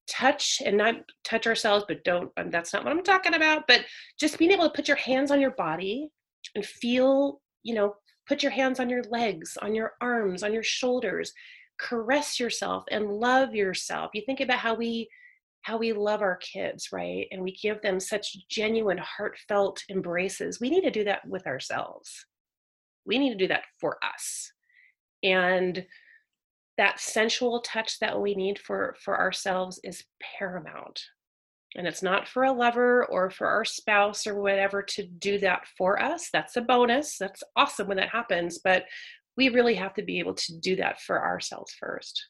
[0.08, 3.84] touch and not touch ourselves, but don't, um, that's not what I'm talking about, but
[4.18, 6.08] just being able to put your hands on your body
[6.54, 7.94] and feel, you know,
[8.28, 11.32] put your hands on your legs, on your arms, on your shoulders,
[11.88, 14.10] caress yourself and love yourself.
[14.14, 15.08] You think about how we
[15.62, 17.28] how we love our kids, right?
[17.30, 20.60] And we give them such genuine, heartfelt embraces.
[20.60, 22.26] We need to do that with ourselves.
[23.06, 24.50] We need to do that for us.
[25.22, 25.86] And
[26.78, 30.04] that sensual touch that we need for for ourselves is
[30.38, 31.00] paramount
[31.74, 35.62] and it's not for a lover or for our spouse or whatever to do that
[35.76, 38.84] for us that's a bonus that's awesome when that happens but
[39.36, 42.26] we really have to be able to do that for ourselves first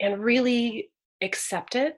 [0.00, 0.90] and really
[1.22, 1.96] accept it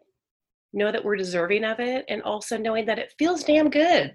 [0.72, 4.12] know that we're deserving of it and also knowing that it feels damn good.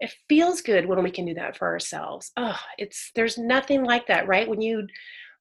[0.00, 2.32] It feels good when we can do that for ourselves.
[2.36, 4.48] Oh it's there's nothing like that right?
[4.48, 4.86] When you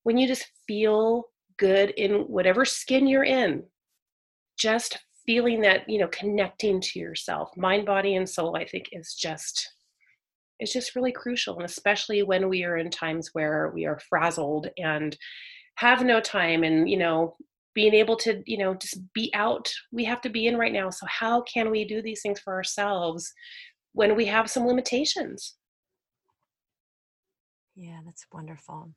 [0.04, 1.26] when you just feel
[1.58, 3.64] good in whatever skin you're in.
[4.58, 7.50] Just feeling that you know connecting to yourself.
[7.58, 9.74] Mind body and soul i think is just
[10.64, 14.68] is just really crucial and especially when we are in times where we are frazzled
[14.78, 15.18] and
[15.76, 17.36] have no time and you know
[17.76, 20.90] being able to you know just be out we have to be in right now
[20.90, 23.32] so how can we do these things for ourselves
[23.94, 25.56] when we have some limitations
[27.76, 28.92] Yeah, that's wonderful.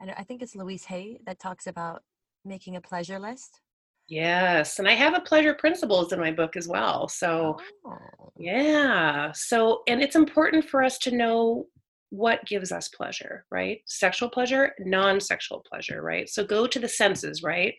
[0.00, 2.02] And I think it's Louise Hay that talks about
[2.44, 3.60] making a pleasure list.
[4.08, 9.32] Yes and i have a pleasure principles in my book as well so Oh, yeah
[9.32, 11.66] so and it's important for us to know
[12.10, 13.80] what gives us pleasure right?
[13.86, 16.28] Sexual pleasure non-sexual pleasure right?
[16.28, 17.74] So go to the senses right?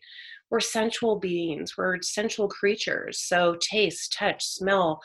[0.49, 5.01] We're sensual beings we're sensual creatures so taste touch smell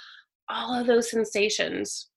[0.48, 2.08] all of those sensations.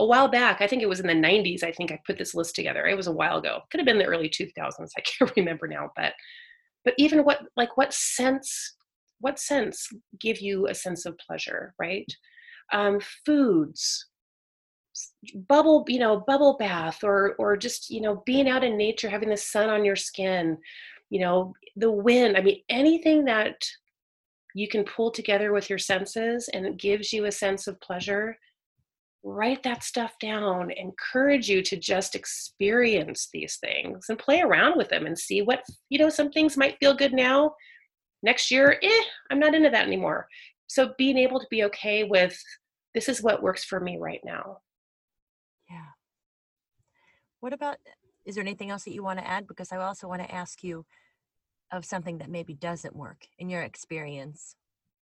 [0.00, 2.32] A while back i think it was in the 90s i think i put this
[2.32, 5.32] list together it was a while ago could have been the early 2000s i can't
[5.36, 6.12] remember now but
[6.88, 8.76] but even what like what sense
[9.20, 12.10] what sense give you a sense of pleasure right?
[12.72, 14.06] Um, foods
[15.50, 19.28] bubble you know bubble bath or or just you know being out in nature having
[19.28, 20.56] the sun on your skin
[21.10, 23.54] you know the wind i mean anything that
[24.54, 28.36] you can pull together with your senses and it gives you a sense of pleasure
[29.28, 34.88] write that stuff down encourage you to just experience these things and play around with
[34.88, 37.52] them and see what you know some things might feel good now
[38.22, 40.26] next year eh i'm not into that anymore
[40.66, 42.36] so being able to be okay with
[42.94, 44.58] this is what works for me right now
[45.70, 45.86] yeah.
[47.40, 47.76] What about,
[48.24, 49.46] is there anything else that you want to add?
[49.46, 50.84] Because I also want to ask you
[51.70, 54.56] of something that maybe doesn't work in your experience.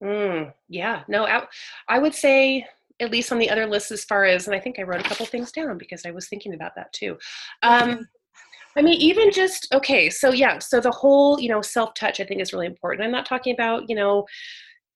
[0.02, 1.46] Mm, yeah, no, I,
[1.88, 2.66] I would say
[3.00, 5.08] at least on the other list as far as, and I think I wrote a
[5.08, 7.16] couple things down because I was thinking about that too.
[7.62, 8.06] Um,
[8.76, 12.24] I mean, even just okay, so yeah, so the whole you know self touch I
[12.24, 13.04] think is really important.
[13.04, 14.24] I'm not talking about you know,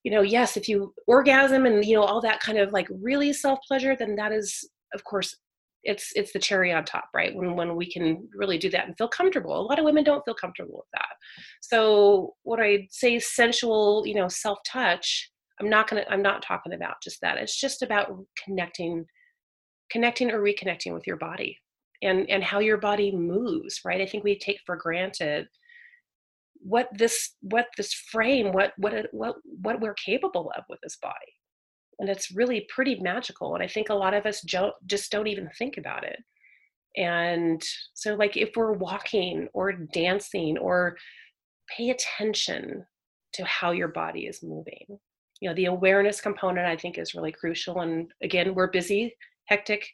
[0.05, 3.33] you know, yes, if you orgasm and you know all that kind of like really
[3.33, 5.37] self pleasure, then that is of course
[5.85, 7.35] it's it's the cherry on top, right?
[7.35, 9.59] When when we can really do that and feel comfortable.
[9.59, 11.17] A lot of women don't feel comfortable with that.
[11.61, 15.31] So what I say sensual, you know, self touch.
[15.61, 16.05] I'm not gonna.
[16.09, 17.39] I'm not talking about just that.
[17.39, 19.07] It's just about connecting,
[19.91, 21.59] connecting or reconnecting with your body
[22.03, 23.81] and and how your body moves.
[23.85, 24.01] Right.
[24.01, 25.47] I think we take for granted
[26.65, 31.15] what this what this frame what what what what we're capable of with this body
[31.99, 35.27] and it's really pretty magical and i think a lot of us jo- just don't
[35.27, 36.19] even think about it
[36.97, 40.97] and so like if we're walking or dancing or
[41.77, 42.85] pay attention
[43.35, 44.99] to how your body is moving
[45.45, 49.15] you know the awareness component i think is really crucial and again we're busy
[49.45, 49.87] hectic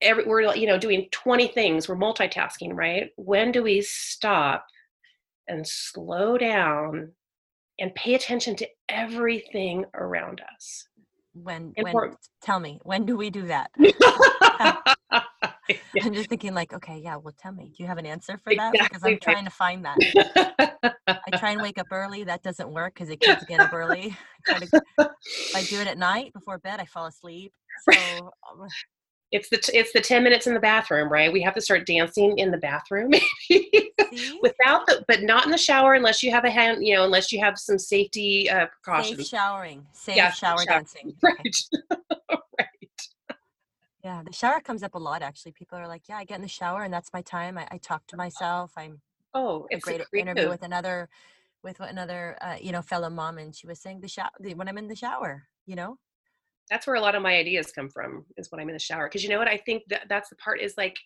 [0.00, 4.66] every we're you know doing 20 things we're multitasking right when do we stop
[5.46, 7.12] and slow down
[7.78, 10.88] and pay attention to everything around us
[11.34, 12.18] When, when, Important.
[12.42, 13.70] tell me, when do we do that?
[14.60, 14.76] Um,
[15.94, 16.04] Yeah.
[16.06, 18.54] I'm just thinking like, okay, yeah, well, tell me, do you have an answer for
[18.54, 18.72] that?
[18.72, 19.20] Because I'm right.
[19.20, 19.98] trying to find that.
[21.26, 22.24] I try and wake up early.
[22.24, 24.16] That doesn't work because the kids get up early.
[24.52, 24.82] I to,
[25.54, 27.52] I do it at night before bed, I fall asleep.
[27.88, 28.68] So um,
[29.32, 31.86] it's the t- it's the 10 minutes in the bathroom right we have to start
[31.86, 33.10] dancing in the bathroom
[34.42, 37.32] without the but not in the shower unless you have a hand you know unless
[37.32, 40.78] you have some safety uh safe precautions showering, safe Yeah, shower shower.
[40.78, 41.14] dancing.
[41.22, 41.48] right Okay.
[42.58, 42.68] right
[44.04, 45.52] Yeah, the shower comes up a lot actually.
[45.52, 47.56] People are like, yeah, I get in the shower and that's my time.
[47.56, 48.72] I, I talk to myself.
[48.76, 49.00] I'm
[49.34, 51.08] oh a great a interview with another
[51.62, 54.78] with another uh, you know fellow mom and she was saying the shower when i'm
[54.78, 55.98] in the shower you know
[56.70, 59.08] that's where a lot of my ideas come from is when i'm in the shower
[59.08, 60.96] because you know what i think that that's the part is like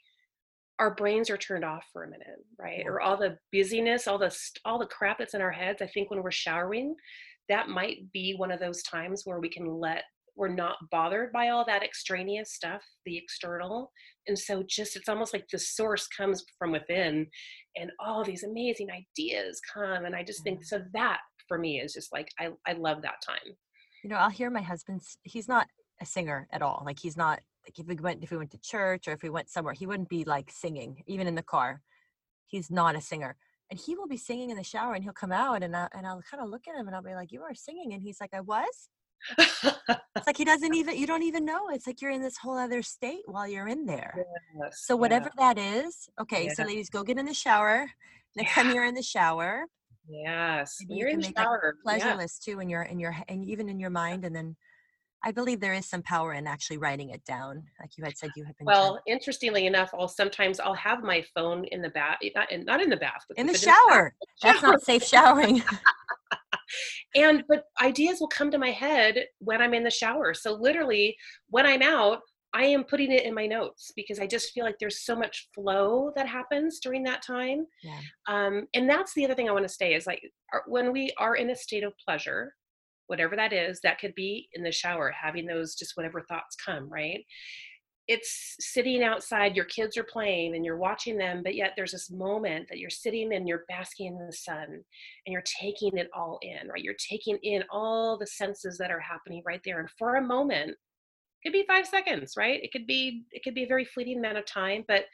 [0.78, 2.26] our brains are turned off for a minute
[2.58, 2.88] right Yeah.
[2.88, 6.10] or all the busyness all the all the crap that's in our heads i think
[6.10, 6.94] when we're showering
[7.48, 10.04] that might be one of those times where we can let
[10.36, 13.90] we're not bothered by all that extraneous stuff the external
[14.26, 17.26] and so just it's almost like the source comes from within
[17.76, 20.64] and all these amazing ideas come and i just think mm.
[20.64, 21.18] so that
[21.48, 23.54] for me is just like i, I love that time.
[24.02, 25.66] You know i'll hear my husband's he's not
[26.00, 28.58] a singer at all like he's not like if we went if we went to
[28.58, 31.82] church or if we went somewhere he wouldn't be like singing even in the car.
[32.48, 33.36] He's not a singer
[33.70, 36.06] and he will be singing in the shower and he'll come out and, I, and
[36.06, 38.20] i'll kind of look at him and i'll be like you are singing and he's
[38.20, 38.88] like i was
[39.38, 42.56] it's like he doesn't even you don't even know it's like you're in this whole
[42.56, 44.14] other state while you're in there
[44.60, 45.00] Yes, So yeah.
[45.00, 46.48] whatever that is, okay.
[46.48, 47.86] So ladies, go get in the shower.
[48.36, 49.64] Next time you're in the shower,
[50.08, 51.76] Yes, maybe when you you're in can the make a shower.
[51.82, 52.14] pleasure yeah.
[52.16, 54.56] list too in your in your and even in your mind, and then
[55.24, 58.30] I believe there is some power in actually writing it down, like you had said
[58.36, 61.88] you had been trying- Well, interestingly enough, I'll sometimes I'll have my phone in the
[61.90, 64.14] bath, eh, not in, not in the bath, but in the but shower.
[64.42, 65.62] That's not safe showering.
[67.14, 70.34] And but ideas will come to my head when i'm in the shower.
[70.34, 71.16] So literally
[71.50, 72.20] when i'm out
[72.54, 75.48] i am putting it in my notes because i just feel like there's so much
[75.54, 77.66] flow that happens during that time.
[77.82, 78.00] Yeah.
[78.28, 80.22] um, and that's the other thing i want to say is like
[80.66, 82.54] when we are in a state of pleasure
[83.08, 86.88] whatever that is that could be in the shower having those just whatever thoughts come
[86.88, 87.24] right
[88.08, 92.10] it's sitting outside your kids are playing and you're watching them but yet there's this
[92.10, 96.38] moment that you're sitting and you're basking in the sun and you're taking it all
[96.42, 96.82] in right?
[96.82, 99.80] You're taking in all the senses that are happening right there.
[99.80, 102.62] And for a moment it could be five seconds right?
[102.62, 105.04] It could be it could be a very fleeting amount of time but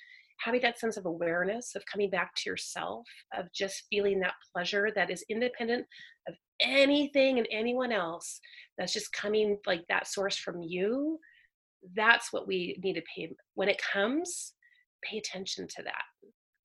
[0.40, 4.90] having that sense of awareness of coming back to yourself of just feeling that pleasure
[4.94, 5.86] that is independent
[6.28, 8.40] of anything and anyone else
[8.76, 11.18] that's just coming like that source from you
[11.94, 14.52] that's what we need to pay when it comes
[15.02, 16.04] pay attention to that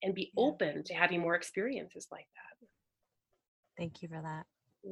[0.03, 0.43] and be Yeah.
[0.45, 2.68] open to having more experiences like that
[3.78, 4.45] Thank you for that.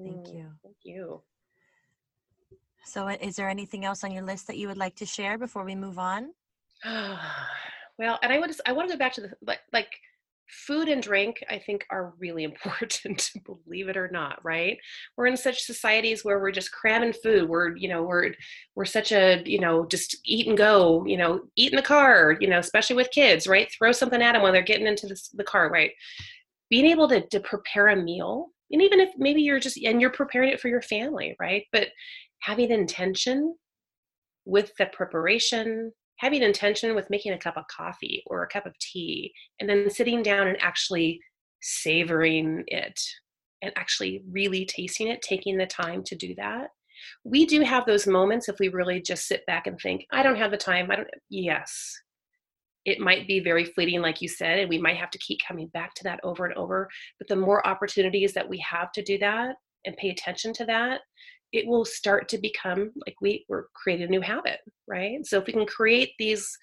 [0.03, 0.51] Thank Mm, you.
[0.63, 1.23] thank you
[2.83, 5.63] So, is there anything else on your list that you would like to share before
[5.63, 6.33] we move on?
[7.97, 9.89] well and i want to i want to go back to the like like
[10.47, 14.77] food and drink i think are really important believe it or not right?
[15.17, 18.33] We're in such societies where we're just cramming food we're you know we're
[18.75, 22.37] we're such a you know just eat and go you know eat in the car
[22.39, 23.71] you know especially with kids right?
[23.71, 25.91] Throw something at them when they're getting into the, the car right?
[26.69, 30.11] Being able to, to prepare a meal and even if maybe you're just and you're
[30.11, 31.63] preparing it for your family right?
[31.71, 31.89] But
[32.39, 33.55] having intention
[34.45, 38.77] with the preparation having intention with making a cup of coffee or a cup of
[38.79, 41.19] tea and then sitting down and actually
[41.61, 42.99] savoring it
[43.61, 46.69] and actually really tasting it taking the time to do that.
[47.23, 50.37] We do have those moments if we really just sit back and think i don't
[50.37, 51.93] have the time i don't yes.
[52.85, 55.67] It might be very fleeting like you said and we might have to keep coming
[55.73, 56.87] back to that over and over
[57.17, 59.55] but the more opportunities that we have to do that
[59.85, 61.01] and pay attention to that
[61.55, 65.47] it will start to become like we we're creating a new habit right so if
[65.47, 66.57] we can create these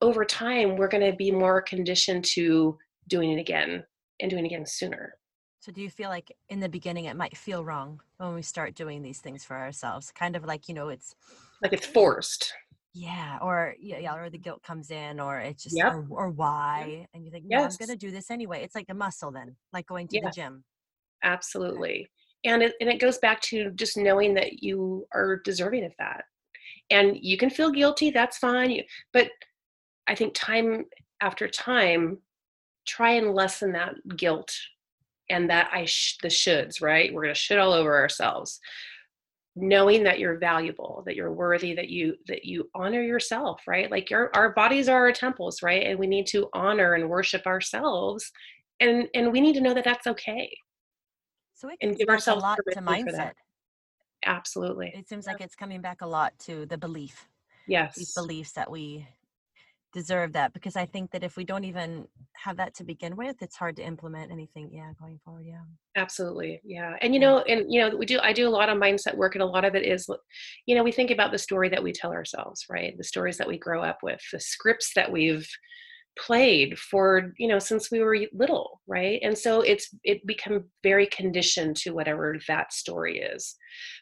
[0.00, 3.84] over time we're going to be more conditioned to doing it again
[4.20, 5.14] and doing it again sooner
[5.60, 8.74] So, do you feel like in the beginning it might feel wrong when we start
[8.74, 10.12] doing these things for ourselves?
[10.12, 11.14] Kind of like, you know, it's,
[11.62, 12.52] like it's forced
[12.94, 15.86] yeah, or yeah, or the guilt comes in, or it's just, Yep.
[15.86, 18.62] or, or why, and you think, no, I'm going to do this anyway.
[18.64, 20.20] It's like a muscle, then, like going to Yeah.
[20.20, 20.64] the gym.
[21.22, 22.08] absolutely
[22.44, 26.24] and it, and it goes back to just knowing that you are deserving of that.
[26.90, 28.82] And you can feel guilty that's fine you,
[29.12, 29.28] but
[30.08, 30.84] i think time
[31.20, 32.18] after time
[32.86, 34.50] try and lessen that guilt
[35.28, 37.12] and that i sh- the shoulds right?
[37.12, 38.60] We're going to shit all over ourselves.
[39.54, 43.90] Knowing that you're valuable that you're worthy that you that you honor yourself right?
[43.90, 45.84] Like your our bodies are our temples right?
[45.84, 48.30] And we need to honor and worship ourselves.
[48.80, 50.56] And and we need to know that that's okay
[51.58, 53.12] So, it And comes give ourselves a lot to mindset.
[53.12, 53.36] that.
[54.24, 57.28] absolutely It seems like it's coming back a lot to the belief.
[57.66, 59.06] these yes beliefs that we
[59.92, 63.42] deserve that because I think that if we don't even have that to begin with,
[63.42, 64.70] it's hard to implement anything.
[64.72, 65.46] Yeah, going forward.
[65.46, 65.62] Yeah.
[65.96, 67.26] absolutely yeah and you Yeah.
[67.26, 69.46] know and you know we do i do a lot of mindset work and a
[69.46, 70.06] lot of it is
[70.66, 73.48] you know we think about the story that we tell ourselves right the stories that
[73.48, 75.48] we grow up with the scripts that we've
[76.18, 79.20] played for you know since we were little right?
[79.22, 83.56] And so it's it become very conditioned to whatever that story is.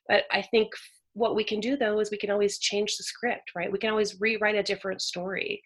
[0.08, 0.68] But i think
[1.12, 3.70] what we can do though is we can always change the script right?
[3.72, 5.62] We can always rewrite a different story.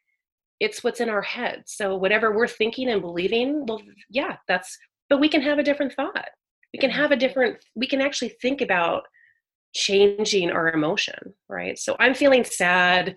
[0.61, 1.63] It's what's in our head.
[1.67, 4.77] So whatever we're thinking and believing well yeah that's
[5.09, 6.29] but we can have a different thought.
[6.73, 9.03] We can have a different we can actually think about
[9.73, 11.79] changing our emotion right?
[11.79, 13.15] So i'm feeling sad.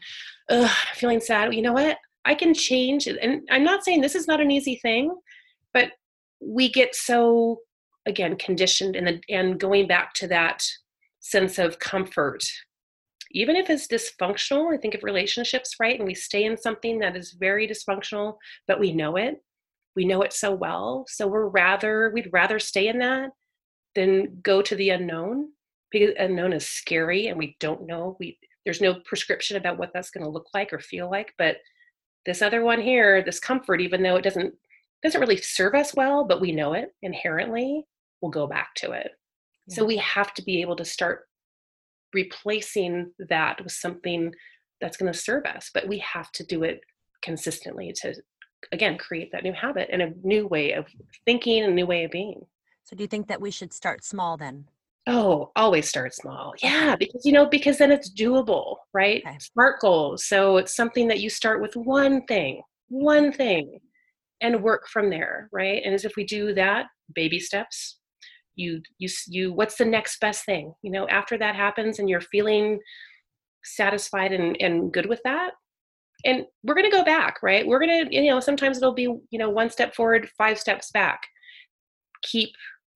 [0.50, 1.54] Ugh, feeling sad.
[1.54, 4.76] You know what i can change and i'm not saying this is not an easy
[4.82, 5.14] thing
[5.74, 5.92] but
[6.40, 7.60] we get so
[8.06, 10.64] again conditioned and and going back to that
[11.20, 12.44] sense of comfort.
[13.32, 17.16] Even if it's dysfunctional i think of relationships right and we stay in something that
[17.16, 18.36] is very dysfunctional
[18.68, 19.42] but we know it.
[19.96, 23.32] We know it so well so we're rather we'd rather stay in that
[23.96, 25.50] than go to the unknown
[25.92, 30.10] because unknown is scary and we don't know we there's no prescription about what that's
[30.10, 31.58] going to look like or feel like but
[32.26, 34.54] this other one here this comfort even though it doesn't
[35.04, 37.86] doesn't really serve us well but we know it inherently
[38.24, 39.12] we'll go back to it.
[39.70, 41.28] So we have to be able to start
[42.14, 44.34] replacing that with something
[44.82, 46.82] that's going to serve us but we have to do it
[47.22, 48.14] consistently to
[48.72, 50.86] again create that new habit and a new way of
[51.26, 52.46] thinking a new way of being.
[52.84, 54.66] So, do you think that we should start small then?
[55.08, 56.54] Oh always start small.
[56.62, 59.22] Yeah because you know because then it's doable right?
[59.26, 59.38] Okay.
[59.40, 60.26] smart goals.
[60.26, 63.80] So it's something that you start with one thing one thing
[64.42, 65.82] and work from there right?
[65.84, 68.00] And as if we do that baby steps
[68.56, 70.74] you you you what's the next best thing?
[70.84, 72.80] You know after that happens and you're feeling
[73.64, 75.52] satisfied and and good with that
[76.26, 77.66] and we're going to go back right?
[77.66, 80.92] We're going to you know sometimes it'll be you know one step forward five steps
[80.92, 81.22] back.
[82.24, 82.52] Keep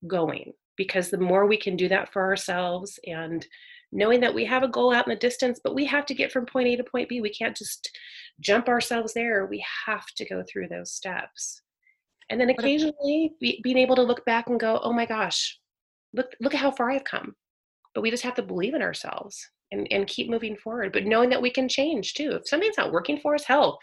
[0.08, 3.46] going because the more we can do that for ourselves and
[3.92, 6.32] knowing that we have a goal out in the distance but we have to get
[6.32, 7.90] from point a to point b we can't just
[8.40, 9.46] jump ourselves there.
[9.46, 11.62] We have to go through those steps.
[12.30, 15.58] And then occasionally be, being able to look back and go oh my gosh
[16.14, 17.36] look look at how far i've come.
[17.96, 21.30] But we just have to believe in ourselves and, and keep moving forward but knowing
[21.30, 22.32] that we can change too.
[22.34, 23.80] If something's not working for us hell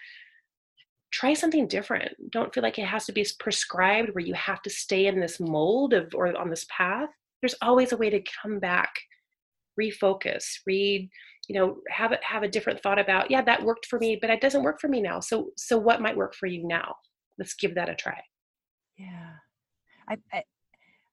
[1.15, 2.11] try something different.
[2.33, 5.39] Don't feel like it has to be prescribed where you have to stay in this
[5.39, 7.09] mold of or on this path.
[7.41, 8.93] There's always a way to come back
[9.81, 11.11] refocus read
[11.49, 14.41] you know have have a different thought about yeah that worked for me but it
[14.41, 15.21] doesn't work for me now.
[15.21, 16.97] So so what might work for you now?
[17.39, 18.21] Let's give that a try.
[18.97, 19.33] Yeah.
[20.09, 20.43] I i,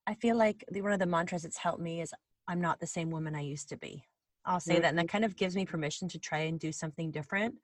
[0.07, 2.13] I feel like one of the mantras that's helped me is
[2.47, 4.03] i'm not the same woman i used to be
[4.45, 4.81] i'll say mm-hmm.
[4.81, 7.55] that and that kind of gives me permission to try and do something different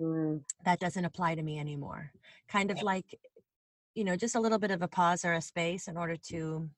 [0.00, 0.40] mm.
[0.64, 2.10] that doesn't apply to me anymore
[2.48, 3.18] kind of like
[3.94, 6.68] you know just a little bit of a pause or a space in order to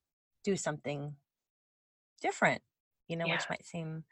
[0.43, 1.15] do something
[2.21, 2.63] different
[3.09, 3.35] you know yeah.
[3.35, 4.05] which might seem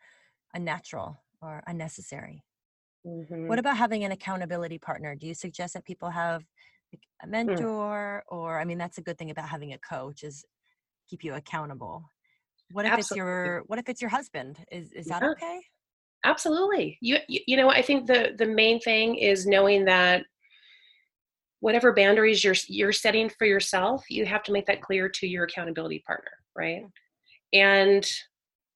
[0.54, 2.44] unnatural or unnecessary
[3.06, 3.48] mm-hmm.
[3.48, 6.44] what about having an accountability partner do you suggest that people have
[6.94, 7.30] a hmm.
[7.30, 8.36] mentor mm.
[8.36, 10.44] or i mean that's a good thing about having a coach is
[11.08, 12.04] keep you accountable
[12.72, 13.00] what if Absolutely.
[13.00, 15.30] it's your what if it's your husband is is that yeah.
[15.30, 15.60] okay
[16.24, 16.98] Absolutely.
[17.00, 20.24] You you know, I think the the main thing is knowing that
[21.60, 25.44] whatever boundaries you're you're setting for yourself, you have to make that clear to your
[25.44, 26.82] accountability partner, right?
[26.82, 26.88] Hmm.
[27.58, 28.10] And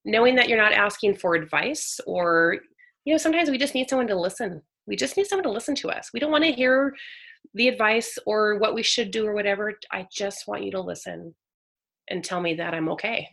[0.04, 2.58] knowing that you're not asking for advice or
[3.04, 4.62] you know, sometimes we just need someone to listen.
[4.88, 6.10] We just need someone to listen to us.
[6.12, 6.94] We don't want to hear
[7.54, 9.72] the advice or what we should do or whatever.
[9.92, 11.34] I just want you to listen
[12.08, 13.28] and tell me that I'm okay.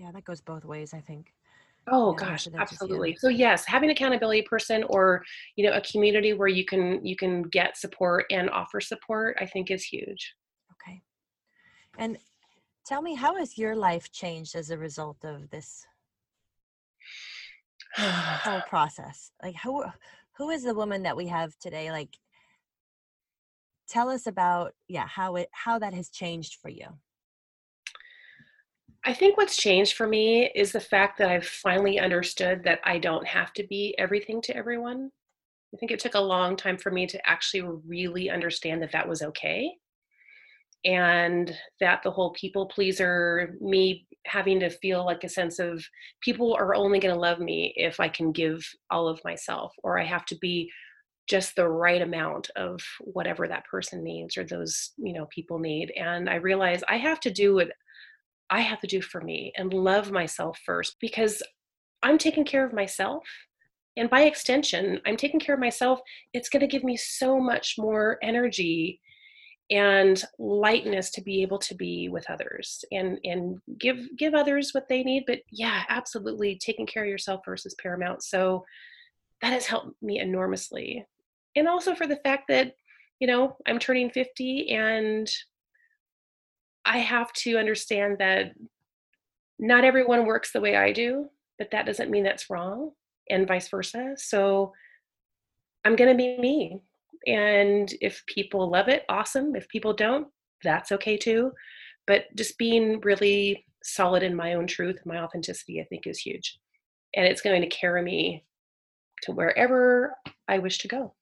[0.00, 1.34] Yeah, that goes both ways, I think.
[1.86, 3.16] Oh yeah, gosh, absolutely.
[3.16, 5.22] So yes, having an accountability person or
[5.56, 9.44] you know a community where you can you can get support and offer support, I
[9.44, 10.34] think is huge.
[10.72, 11.02] Okay.
[11.98, 12.16] And
[12.86, 15.84] tell me, how has your life changed as a result of this
[17.96, 19.32] whole process?
[19.42, 19.84] Like, who
[20.38, 21.90] who is the woman that we have today?
[21.90, 22.16] Like,
[23.86, 26.86] tell us about yeah how it how that has changed for you.
[29.04, 32.98] I think what's changed for me is the fact that I've finally understood that I
[32.98, 35.10] don't have to be everything to everyone.
[35.74, 39.08] I think it took a long time for me to actually really understand that that
[39.08, 39.72] was okay.
[40.84, 45.84] And that the whole people pleaser, me having to feel like a sense of
[46.22, 49.98] people are only going to love me if I can give all of myself, or
[49.98, 50.70] I have to be
[51.28, 55.92] just the right amount of whatever that person needs or those you know people need
[55.96, 57.70] and i realize i have to do what
[58.50, 61.42] I have to do for me and love myself first because
[62.02, 63.24] I'm taking care of myself.
[63.96, 66.00] And by extension, I'm taking care of myself.
[66.32, 69.00] It's going to give me so much more energy
[69.70, 74.88] and lightness to be able to be with others and and give give others what
[74.88, 78.64] they need but yeah absolutely taking care of yourself first is paramount so
[79.40, 81.04] that has helped me enormously
[81.54, 82.74] and also for the fact that
[83.20, 85.30] you know i'm turning 50 and
[86.84, 88.52] I have to understand that
[89.58, 91.28] not everyone works the way I do,
[91.58, 92.92] but that doesn't mean that's wrong,
[93.28, 94.14] and vice versa.
[94.16, 94.72] So
[95.84, 96.80] I'm going to be me.
[97.26, 99.54] And if people love it, awesome.
[99.54, 100.28] If people don't,
[100.64, 101.52] that's okay too.
[102.06, 106.58] But just being really solid in my own truth, my authenticity, I think is huge.
[107.14, 108.44] And it's going to carry me
[109.22, 110.16] to wherever
[110.48, 111.14] I wish to go.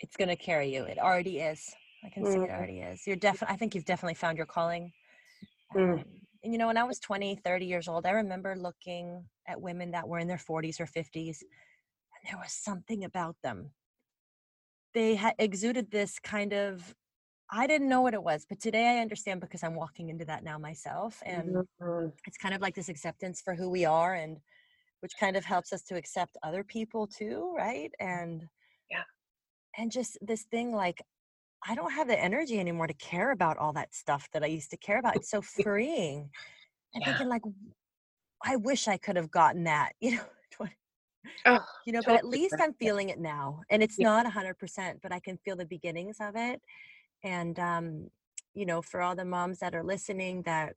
[0.00, 0.82] It's going to carry you.
[0.82, 1.72] It already is.
[2.04, 2.54] I can see it mm-hmm.
[2.54, 3.06] already is.
[3.06, 4.92] You're definitely, I think you've definitely found your calling.
[5.74, 5.94] Mm.
[5.94, 6.04] Um,
[6.42, 9.90] and you know, when I was 20, 30 years old, I remember looking at women
[9.90, 13.70] that were in their 40s or 50s, and there was something about them.
[14.94, 16.94] They had exuded this kind of,
[17.50, 20.42] I didn't know what it was, but today I understand because I'm walking into that
[20.42, 21.22] now myself.
[21.26, 22.06] And mm-hmm.
[22.26, 24.38] it's kind of like this acceptance for who we are, and
[25.00, 27.90] which kind of helps us to accept other people too, right?
[28.00, 28.46] And
[28.90, 29.02] yeah.
[29.76, 31.02] And just this thing like
[31.66, 34.70] I don't have the energy anymore to care about all that stuff that I used
[34.70, 35.16] to care about.
[35.16, 36.30] It's so freeing.
[36.94, 37.06] And yeah.
[37.06, 37.42] thinking like,
[38.44, 40.22] I wish I could have gotten that, you know,
[41.46, 42.16] oh, you know, totally.
[42.16, 43.60] but at least I'm feeling it now.
[43.70, 44.08] And it's yeah.
[44.08, 46.60] not a hundred percent, but I can feel the beginnings of it.
[47.22, 48.10] And, um,
[48.54, 50.74] you know, for all the moms that are listening that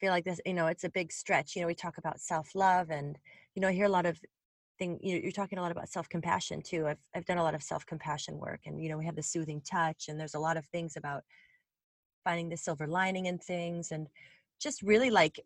[0.00, 1.54] feel like this, you know, it's a big stretch.
[1.54, 3.18] You know, we talk about self love and,
[3.54, 4.18] you know, I hear a lot of
[4.78, 7.54] thing you know, you're talking a lot about self-compassion too I've, I've done a lot
[7.54, 10.56] of self-compassion work and you know we have the soothing touch and there's a lot
[10.56, 11.24] of things about
[12.24, 14.06] finding the silver lining in things and
[14.60, 15.40] just really like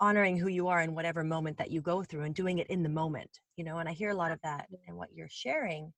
[0.00, 2.82] honoring who you are in whatever moment that you go through and doing it in
[2.82, 5.92] the moment you know and i hear a lot of that and what you're sharing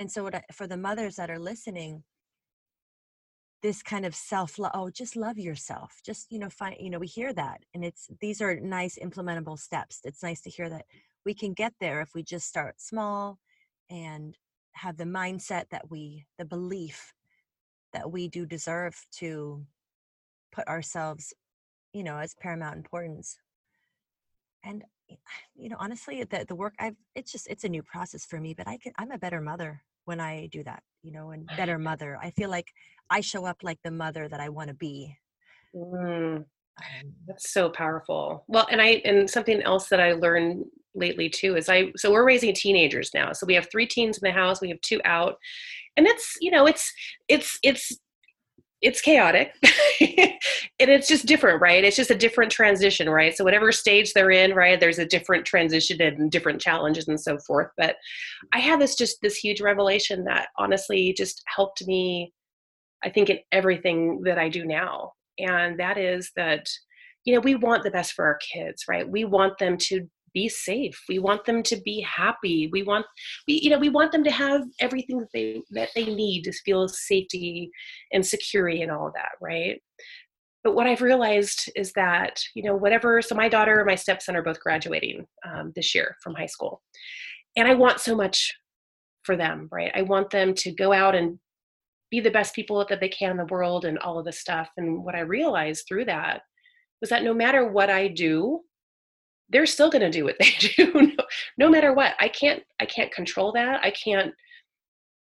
[0.00, 2.02] and so what I, for the mothers that are listening
[3.62, 6.98] this kind of self love oh just love yourself just you know find you know
[6.98, 10.84] we hear that and it's these are nice implementable steps it's nice to hear that
[11.26, 13.38] we can get there if we just start small
[13.90, 14.38] and
[14.72, 17.12] have the mindset that we the belief
[17.92, 19.66] that we do deserve to
[20.52, 21.34] put ourselves
[21.92, 23.38] you know as paramount importance.
[24.64, 24.84] And
[25.56, 28.54] you know honestly the, the work i've it's just it's a new process for me
[28.54, 31.78] but i can i'm a better mother when i do that you know and better
[31.78, 32.18] mother.
[32.22, 32.72] I feel like
[33.10, 35.16] i show up like the mother that i want to be.
[35.74, 36.44] Mm,
[36.78, 38.44] Um, that's so powerful.
[38.48, 42.26] Well, and I and something else that I learned lately too is I so we're
[42.26, 43.32] raising teenagers now.
[43.32, 45.36] So we have three teens in the house, we have two out.
[45.96, 46.92] And it's, you know, it's
[47.28, 47.92] it's it's
[48.82, 49.54] it's chaotic
[50.00, 54.30] and it's just different right it's just a different transition right so whatever stage they're
[54.30, 57.96] in right there's a different transition and different challenges and so forth but
[58.52, 62.32] i had this just this huge revelation that honestly just helped me
[63.02, 66.68] i think in everything that i do now and that is that
[67.24, 69.08] you know we want the best for our kids right?
[69.08, 71.00] We want them to be safe.
[71.08, 72.68] We want them to be happy.
[72.70, 73.06] We want
[73.48, 76.52] we you know we want them to have everything that they that they need to
[76.52, 77.70] feel safety
[78.12, 79.80] and security and all of that right?
[80.64, 84.34] But what i've realized is that you know whatever so my daughter and my stepson
[84.34, 86.82] are both graduating um, this year from high school
[87.54, 88.52] and i want so much
[89.26, 89.90] for them right?
[89.94, 91.38] I want them to go out and
[92.10, 94.68] be the best people that they can in the world and all of this stuff.
[94.76, 96.42] And what i realized through that
[97.00, 98.60] was that no matter what i do
[99.48, 101.24] they're still going to do what they do no,
[101.56, 102.14] no matter what.
[102.20, 103.82] I can't i can't control that.
[103.82, 104.32] I can't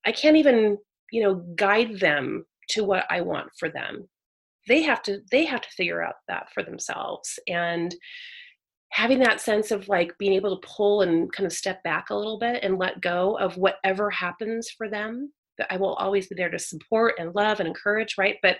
[0.06, 0.78] i can't even
[1.12, 4.08] you know guide them to what i want for them.
[4.66, 7.38] They have to they have to figure out that for themselves.
[7.48, 7.94] And
[8.90, 12.14] having that sense of like being able to pull and kind of step back a
[12.14, 16.34] little bit and let go of whatever happens for them that i will always be
[16.34, 18.56] there to support and love and encourage right but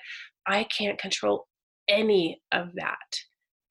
[0.47, 1.47] i can't control
[1.89, 2.99] any of that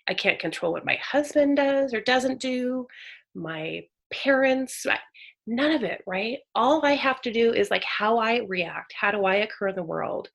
[0.07, 2.87] I can't control what my husband does or doesn't do,
[3.35, 4.85] my parents,
[5.45, 6.39] none of it, right?
[6.55, 9.75] All I have to do is like how I react, how do I occur in
[9.75, 10.29] the world.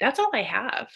[0.00, 0.88] That's all I have.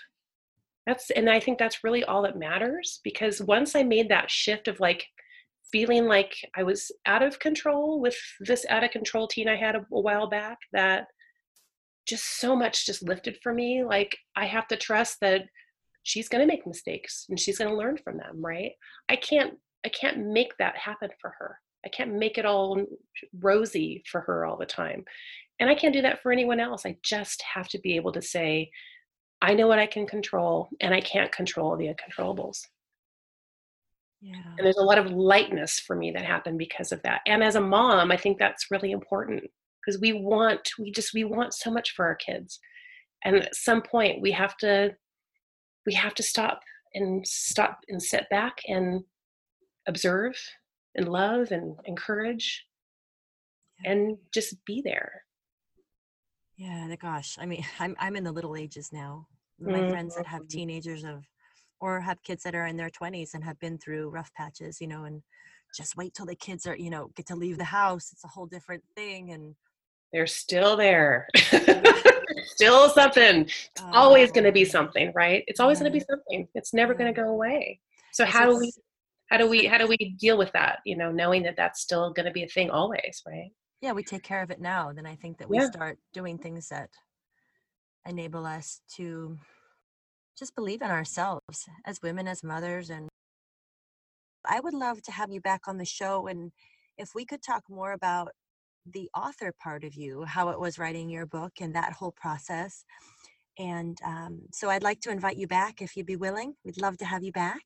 [0.86, 4.66] That's and I think that's really all that matters because once I made that shift
[4.66, 5.06] of like
[5.72, 9.76] feeling like I was out of control with this out of control teen I had
[9.76, 11.06] a, a while back that
[12.06, 15.42] just so much just lifted for me like I have to trust that
[16.02, 18.72] she's going to make mistakes and she's going to learn from them right?
[19.08, 19.54] I can't
[19.84, 21.58] i can't make that happen for her.
[21.84, 22.84] I can't make it all
[23.38, 25.04] rosy for her all the time.
[25.58, 26.86] And i can't do that for anyone else.
[26.86, 28.70] I just have to be able to say
[29.42, 32.60] i know what i can control and i can't control the uncontrollables
[34.20, 34.42] yeah.
[34.58, 37.22] And there's a lot of lightness for me that happened because of that.
[37.26, 39.44] And as a mom, I think that's really important
[39.80, 42.60] because we want, we just, we want so much for our kids.
[43.24, 44.94] And at some point, we have to
[45.86, 46.60] we have to stop
[46.94, 49.02] and stop and sit back and
[49.86, 50.34] observe
[50.94, 52.64] and love and encourage
[53.82, 53.92] yeah.
[53.92, 55.22] and just be there
[56.56, 59.26] yeah gosh i mean i'm i'm in the little ages now
[59.58, 59.90] my mm-hmm.
[59.90, 61.24] friends that have teenagers of
[61.80, 64.86] or have kids that are in their 20s and have been through rough patches you
[64.86, 65.22] know and
[65.74, 68.28] just wait till the kids are you know get to leave the house it's a
[68.28, 69.54] whole different thing and
[70.12, 71.28] they're still there
[72.60, 73.42] still something.
[73.42, 75.44] It's oh, always going to be something, right?
[75.46, 76.48] It's always going to be something.
[76.54, 77.80] It's never going to go away.
[78.12, 78.72] So how do we
[79.30, 80.80] how do we how do we deal with that?
[80.84, 83.50] You know, knowing that that's still going to be a thing always, right?
[83.80, 84.92] Yeah, we take care of it now.
[84.92, 85.70] Then I think that we yeah.
[85.70, 86.90] start doing things that
[88.06, 89.38] enable us to
[90.38, 93.08] just believe in ourselves as women, as mothers, and
[94.46, 96.52] I would love to have you back on the show and
[97.00, 98.30] if we could talk more about
[98.86, 102.84] the author part of you, how it was writing your book and that whole process.
[103.58, 106.54] And um, so I'd like to invite you back if you'd be willing.
[106.64, 107.62] We'd love to have you back.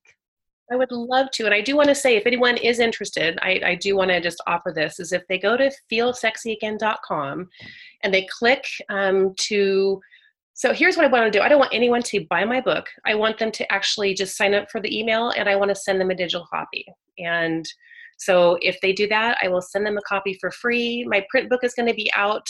[0.73, 1.45] I would love to.
[1.45, 4.21] And I do want to say, if anyone is interested, I, I do want to
[4.21, 7.49] just offer this is if they go to feelsexyagain.com
[8.03, 10.01] and they click um, to,
[10.55, 11.43] so here's what I want to do.
[11.43, 12.87] I don't want anyone to buy my book.
[13.05, 15.75] I want them to actually just sign up for the email and I want to
[15.75, 16.87] send them a digital copy.
[17.19, 17.67] And
[18.19, 21.05] so if they do that, I will send them a copy for free.
[21.09, 22.47] My print book is going to be out.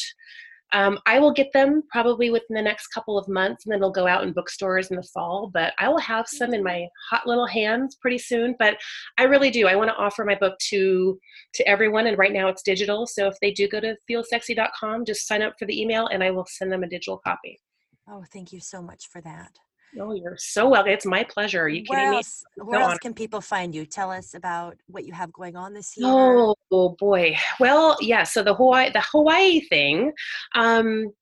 [0.72, 3.92] Um, I will get them probably within the next couple of months, and then they'll
[3.92, 5.50] go out in bookstores in the fall.
[5.54, 8.56] But I will have some in my hot little hands pretty soon.
[8.58, 8.76] But
[9.16, 9.68] I really do.
[9.68, 11.18] I want to offer my book to
[11.54, 13.06] to everyone, and right now it's digital.
[13.06, 16.32] So if they do go to feelsexy.com, just sign up for the email, and I
[16.32, 17.60] will send them a digital copy.
[18.08, 19.58] Oh, thank you so much for that.
[20.00, 20.92] Oh, you're so welcome.
[20.92, 21.62] It's my pleasure.
[21.62, 22.64] Are you Where kidding me?
[22.64, 23.86] where else can people find you?
[23.86, 26.08] Tell us about what you have going on this year.
[26.08, 27.36] Oh, oh boy.
[27.60, 28.24] Well, yeah.
[28.24, 30.12] So the Hawaii, the Hawaii thing.
[30.56, 31.12] Um,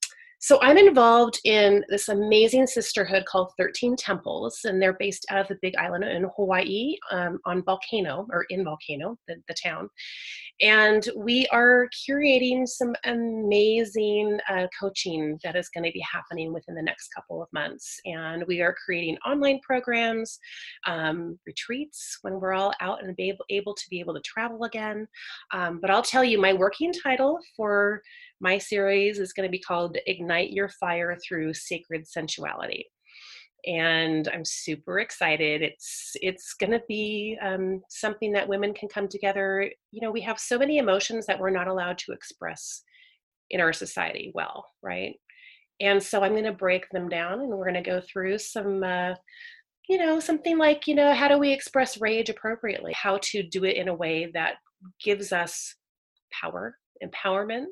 [0.42, 5.46] so I'm involved in this amazing sisterhood called 13 Temples, and they're based out of
[5.46, 9.88] the Big Island in Hawaii, um, on Volcano or in Volcano, the, the town.
[10.60, 16.74] And we are curating some amazing uh, coaching that is going to be happening within
[16.74, 17.98] the next couple of months.
[18.04, 20.38] And we are creating online programs,
[20.86, 24.64] um, retreats when we're all out and be able, able to be able to travel
[24.64, 25.08] again.
[25.52, 28.02] Um, but I'll tell you, my working title for
[28.40, 32.84] my series is going to be called Ignite Your Fire Through Sacred Sensuality.
[33.64, 35.62] And I'm super excited.
[35.62, 39.70] It's it's going to be um, something that women can come together.
[39.92, 42.82] You know, we have so many emotions that we're not allowed to express
[43.50, 45.14] in our society well, right?
[45.80, 48.82] And so I'm going to break them down, and we're going to go through some
[48.82, 49.14] uh,
[49.88, 52.92] you know, something like, you know, how do we express rage appropriately?
[52.92, 54.54] How to do it in a way that
[55.02, 55.74] gives us
[56.40, 57.66] power, empowerment,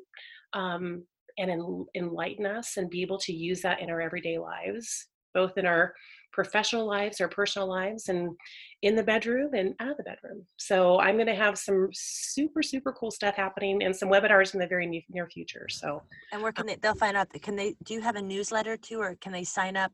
[0.53, 1.03] um,
[1.37, 5.57] and en- enlighten us and be able to use that in our everyday lives, both
[5.57, 5.93] in our
[6.31, 8.35] professional lives, our personal lives, and
[8.81, 10.45] in the bedroom and out of the bedroom.
[10.57, 14.59] So I'm going to have some super, super cool stuff happening and some webinars in
[14.59, 15.67] the very near, near future.
[15.69, 16.01] So
[16.31, 16.75] And where can they?
[16.75, 17.29] They'll find out.
[17.41, 17.75] Can they?
[17.83, 19.91] Do you have a newsletter too, or can they sign up?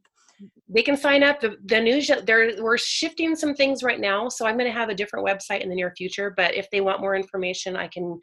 [0.70, 4.46] they can sign up the, the news there we're shifting some things right now so
[4.46, 7.02] i'm going to have a different website in the near future but if they want
[7.02, 8.20] more information i can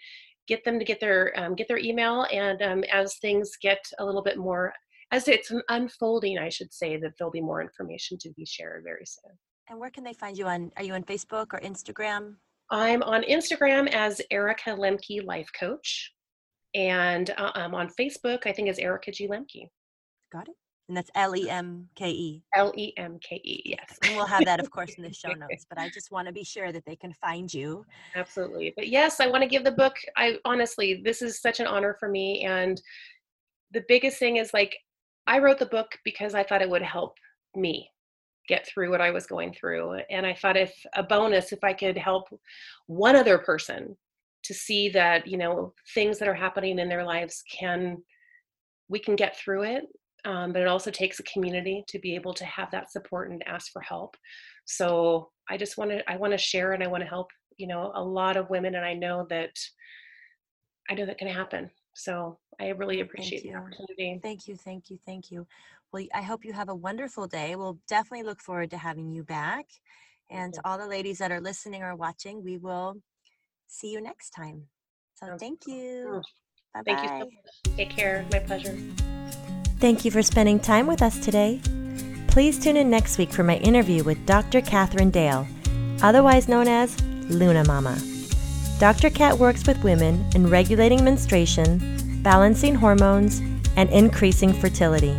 [0.46, 4.04] get them to get their um, get their email and um, as things get a
[4.04, 4.72] little bit more
[5.12, 9.04] as it's unfolding i should say that there'll be more information to be shared very
[9.06, 9.32] soon
[9.68, 10.70] And where can they find you on?
[10.76, 12.36] Are you on Facebook or Instagram?
[12.70, 16.12] i'm on instagram as erica lemke life coach
[16.74, 19.68] and uh, i'm on facebook i think as erica g lemke
[20.32, 20.54] Got it.
[20.88, 22.42] And that's L E M K E.
[22.56, 25.64] l-e-m-k-e yes And we'll have that, of course, in the show notes.
[25.68, 27.84] But I just want to be sure that they can find you.
[28.16, 31.66] absolutely but yes i want to give the book i honestly this is such an
[31.66, 32.80] honor for me and
[33.72, 34.76] the biggest thing is like
[35.26, 37.16] i wrote the book because i thought it would help
[37.56, 37.90] me
[38.48, 41.72] get through what i was going through and i thought if a bonus if i
[41.72, 42.24] could help
[42.86, 43.96] one other person
[44.42, 47.96] to see that you know things that are happening in their lives can
[48.88, 49.84] we can get through it
[50.26, 53.46] um, but it also takes a community to be able to have that support and
[53.46, 54.16] ask for help.
[54.64, 57.66] So i just want to i want to share and i want to help you
[57.66, 59.52] know a lot of women and i know that
[60.90, 64.90] i know that can happen so i really Thank appreciate the opportunity Thank you, thank
[64.90, 65.46] you, thank you.
[65.92, 67.54] Well, I hope you have a wonderful day.
[67.54, 69.66] We'll definitely look forward to having you back.
[70.30, 70.60] And you.
[70.60, 72.96] to all the ladies that are listening or watching, we will
[73.68, 74.64] see you next time.
[75.14, 76.22] So Sounds thank you.
[76.74, 77.76] Bye thank you so bye.
[77.76, 78.76] take care my pleasure
[79.78, 81.60] Thank you for spending time with us today.
[82.28, 84.60] Please tune in next week for my interview with Dr.
[84.60, 85.46] Catherine Dale,
[86.02, 87.96] otherwise known as Luna Mama.
[88.78, 89.08] Dr.
[89.08, 93.40] Cat works with women in regulating menstruation, balancing hormones,
[93.76, 95.16] and increasing fertility.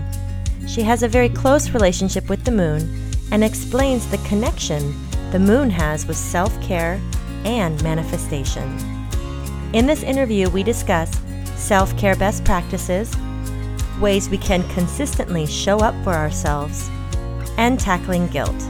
[0.68, 2.90] She has a very close relationship with the moon
[3.32, 4.94] and explains the connection
[5.32, 7.02] the moon has with self care
[7.46, 8.78] and manifestation.
[9.74, 11.22] In this interview, we discuss
[11.56, 13.16] self care best practices,
[14.02, 16.90] ways we can consistently show up for ourselves,
[17.58, 18.62] and tackling guilt.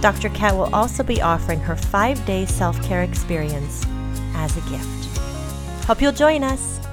[0.00, 0.28] Dr.
[0.30, 3.84] Kat will also be offering her five day self care experience
[4.34, 5.18] as a gift.
[5.86, 6.87] Hope you'll join us.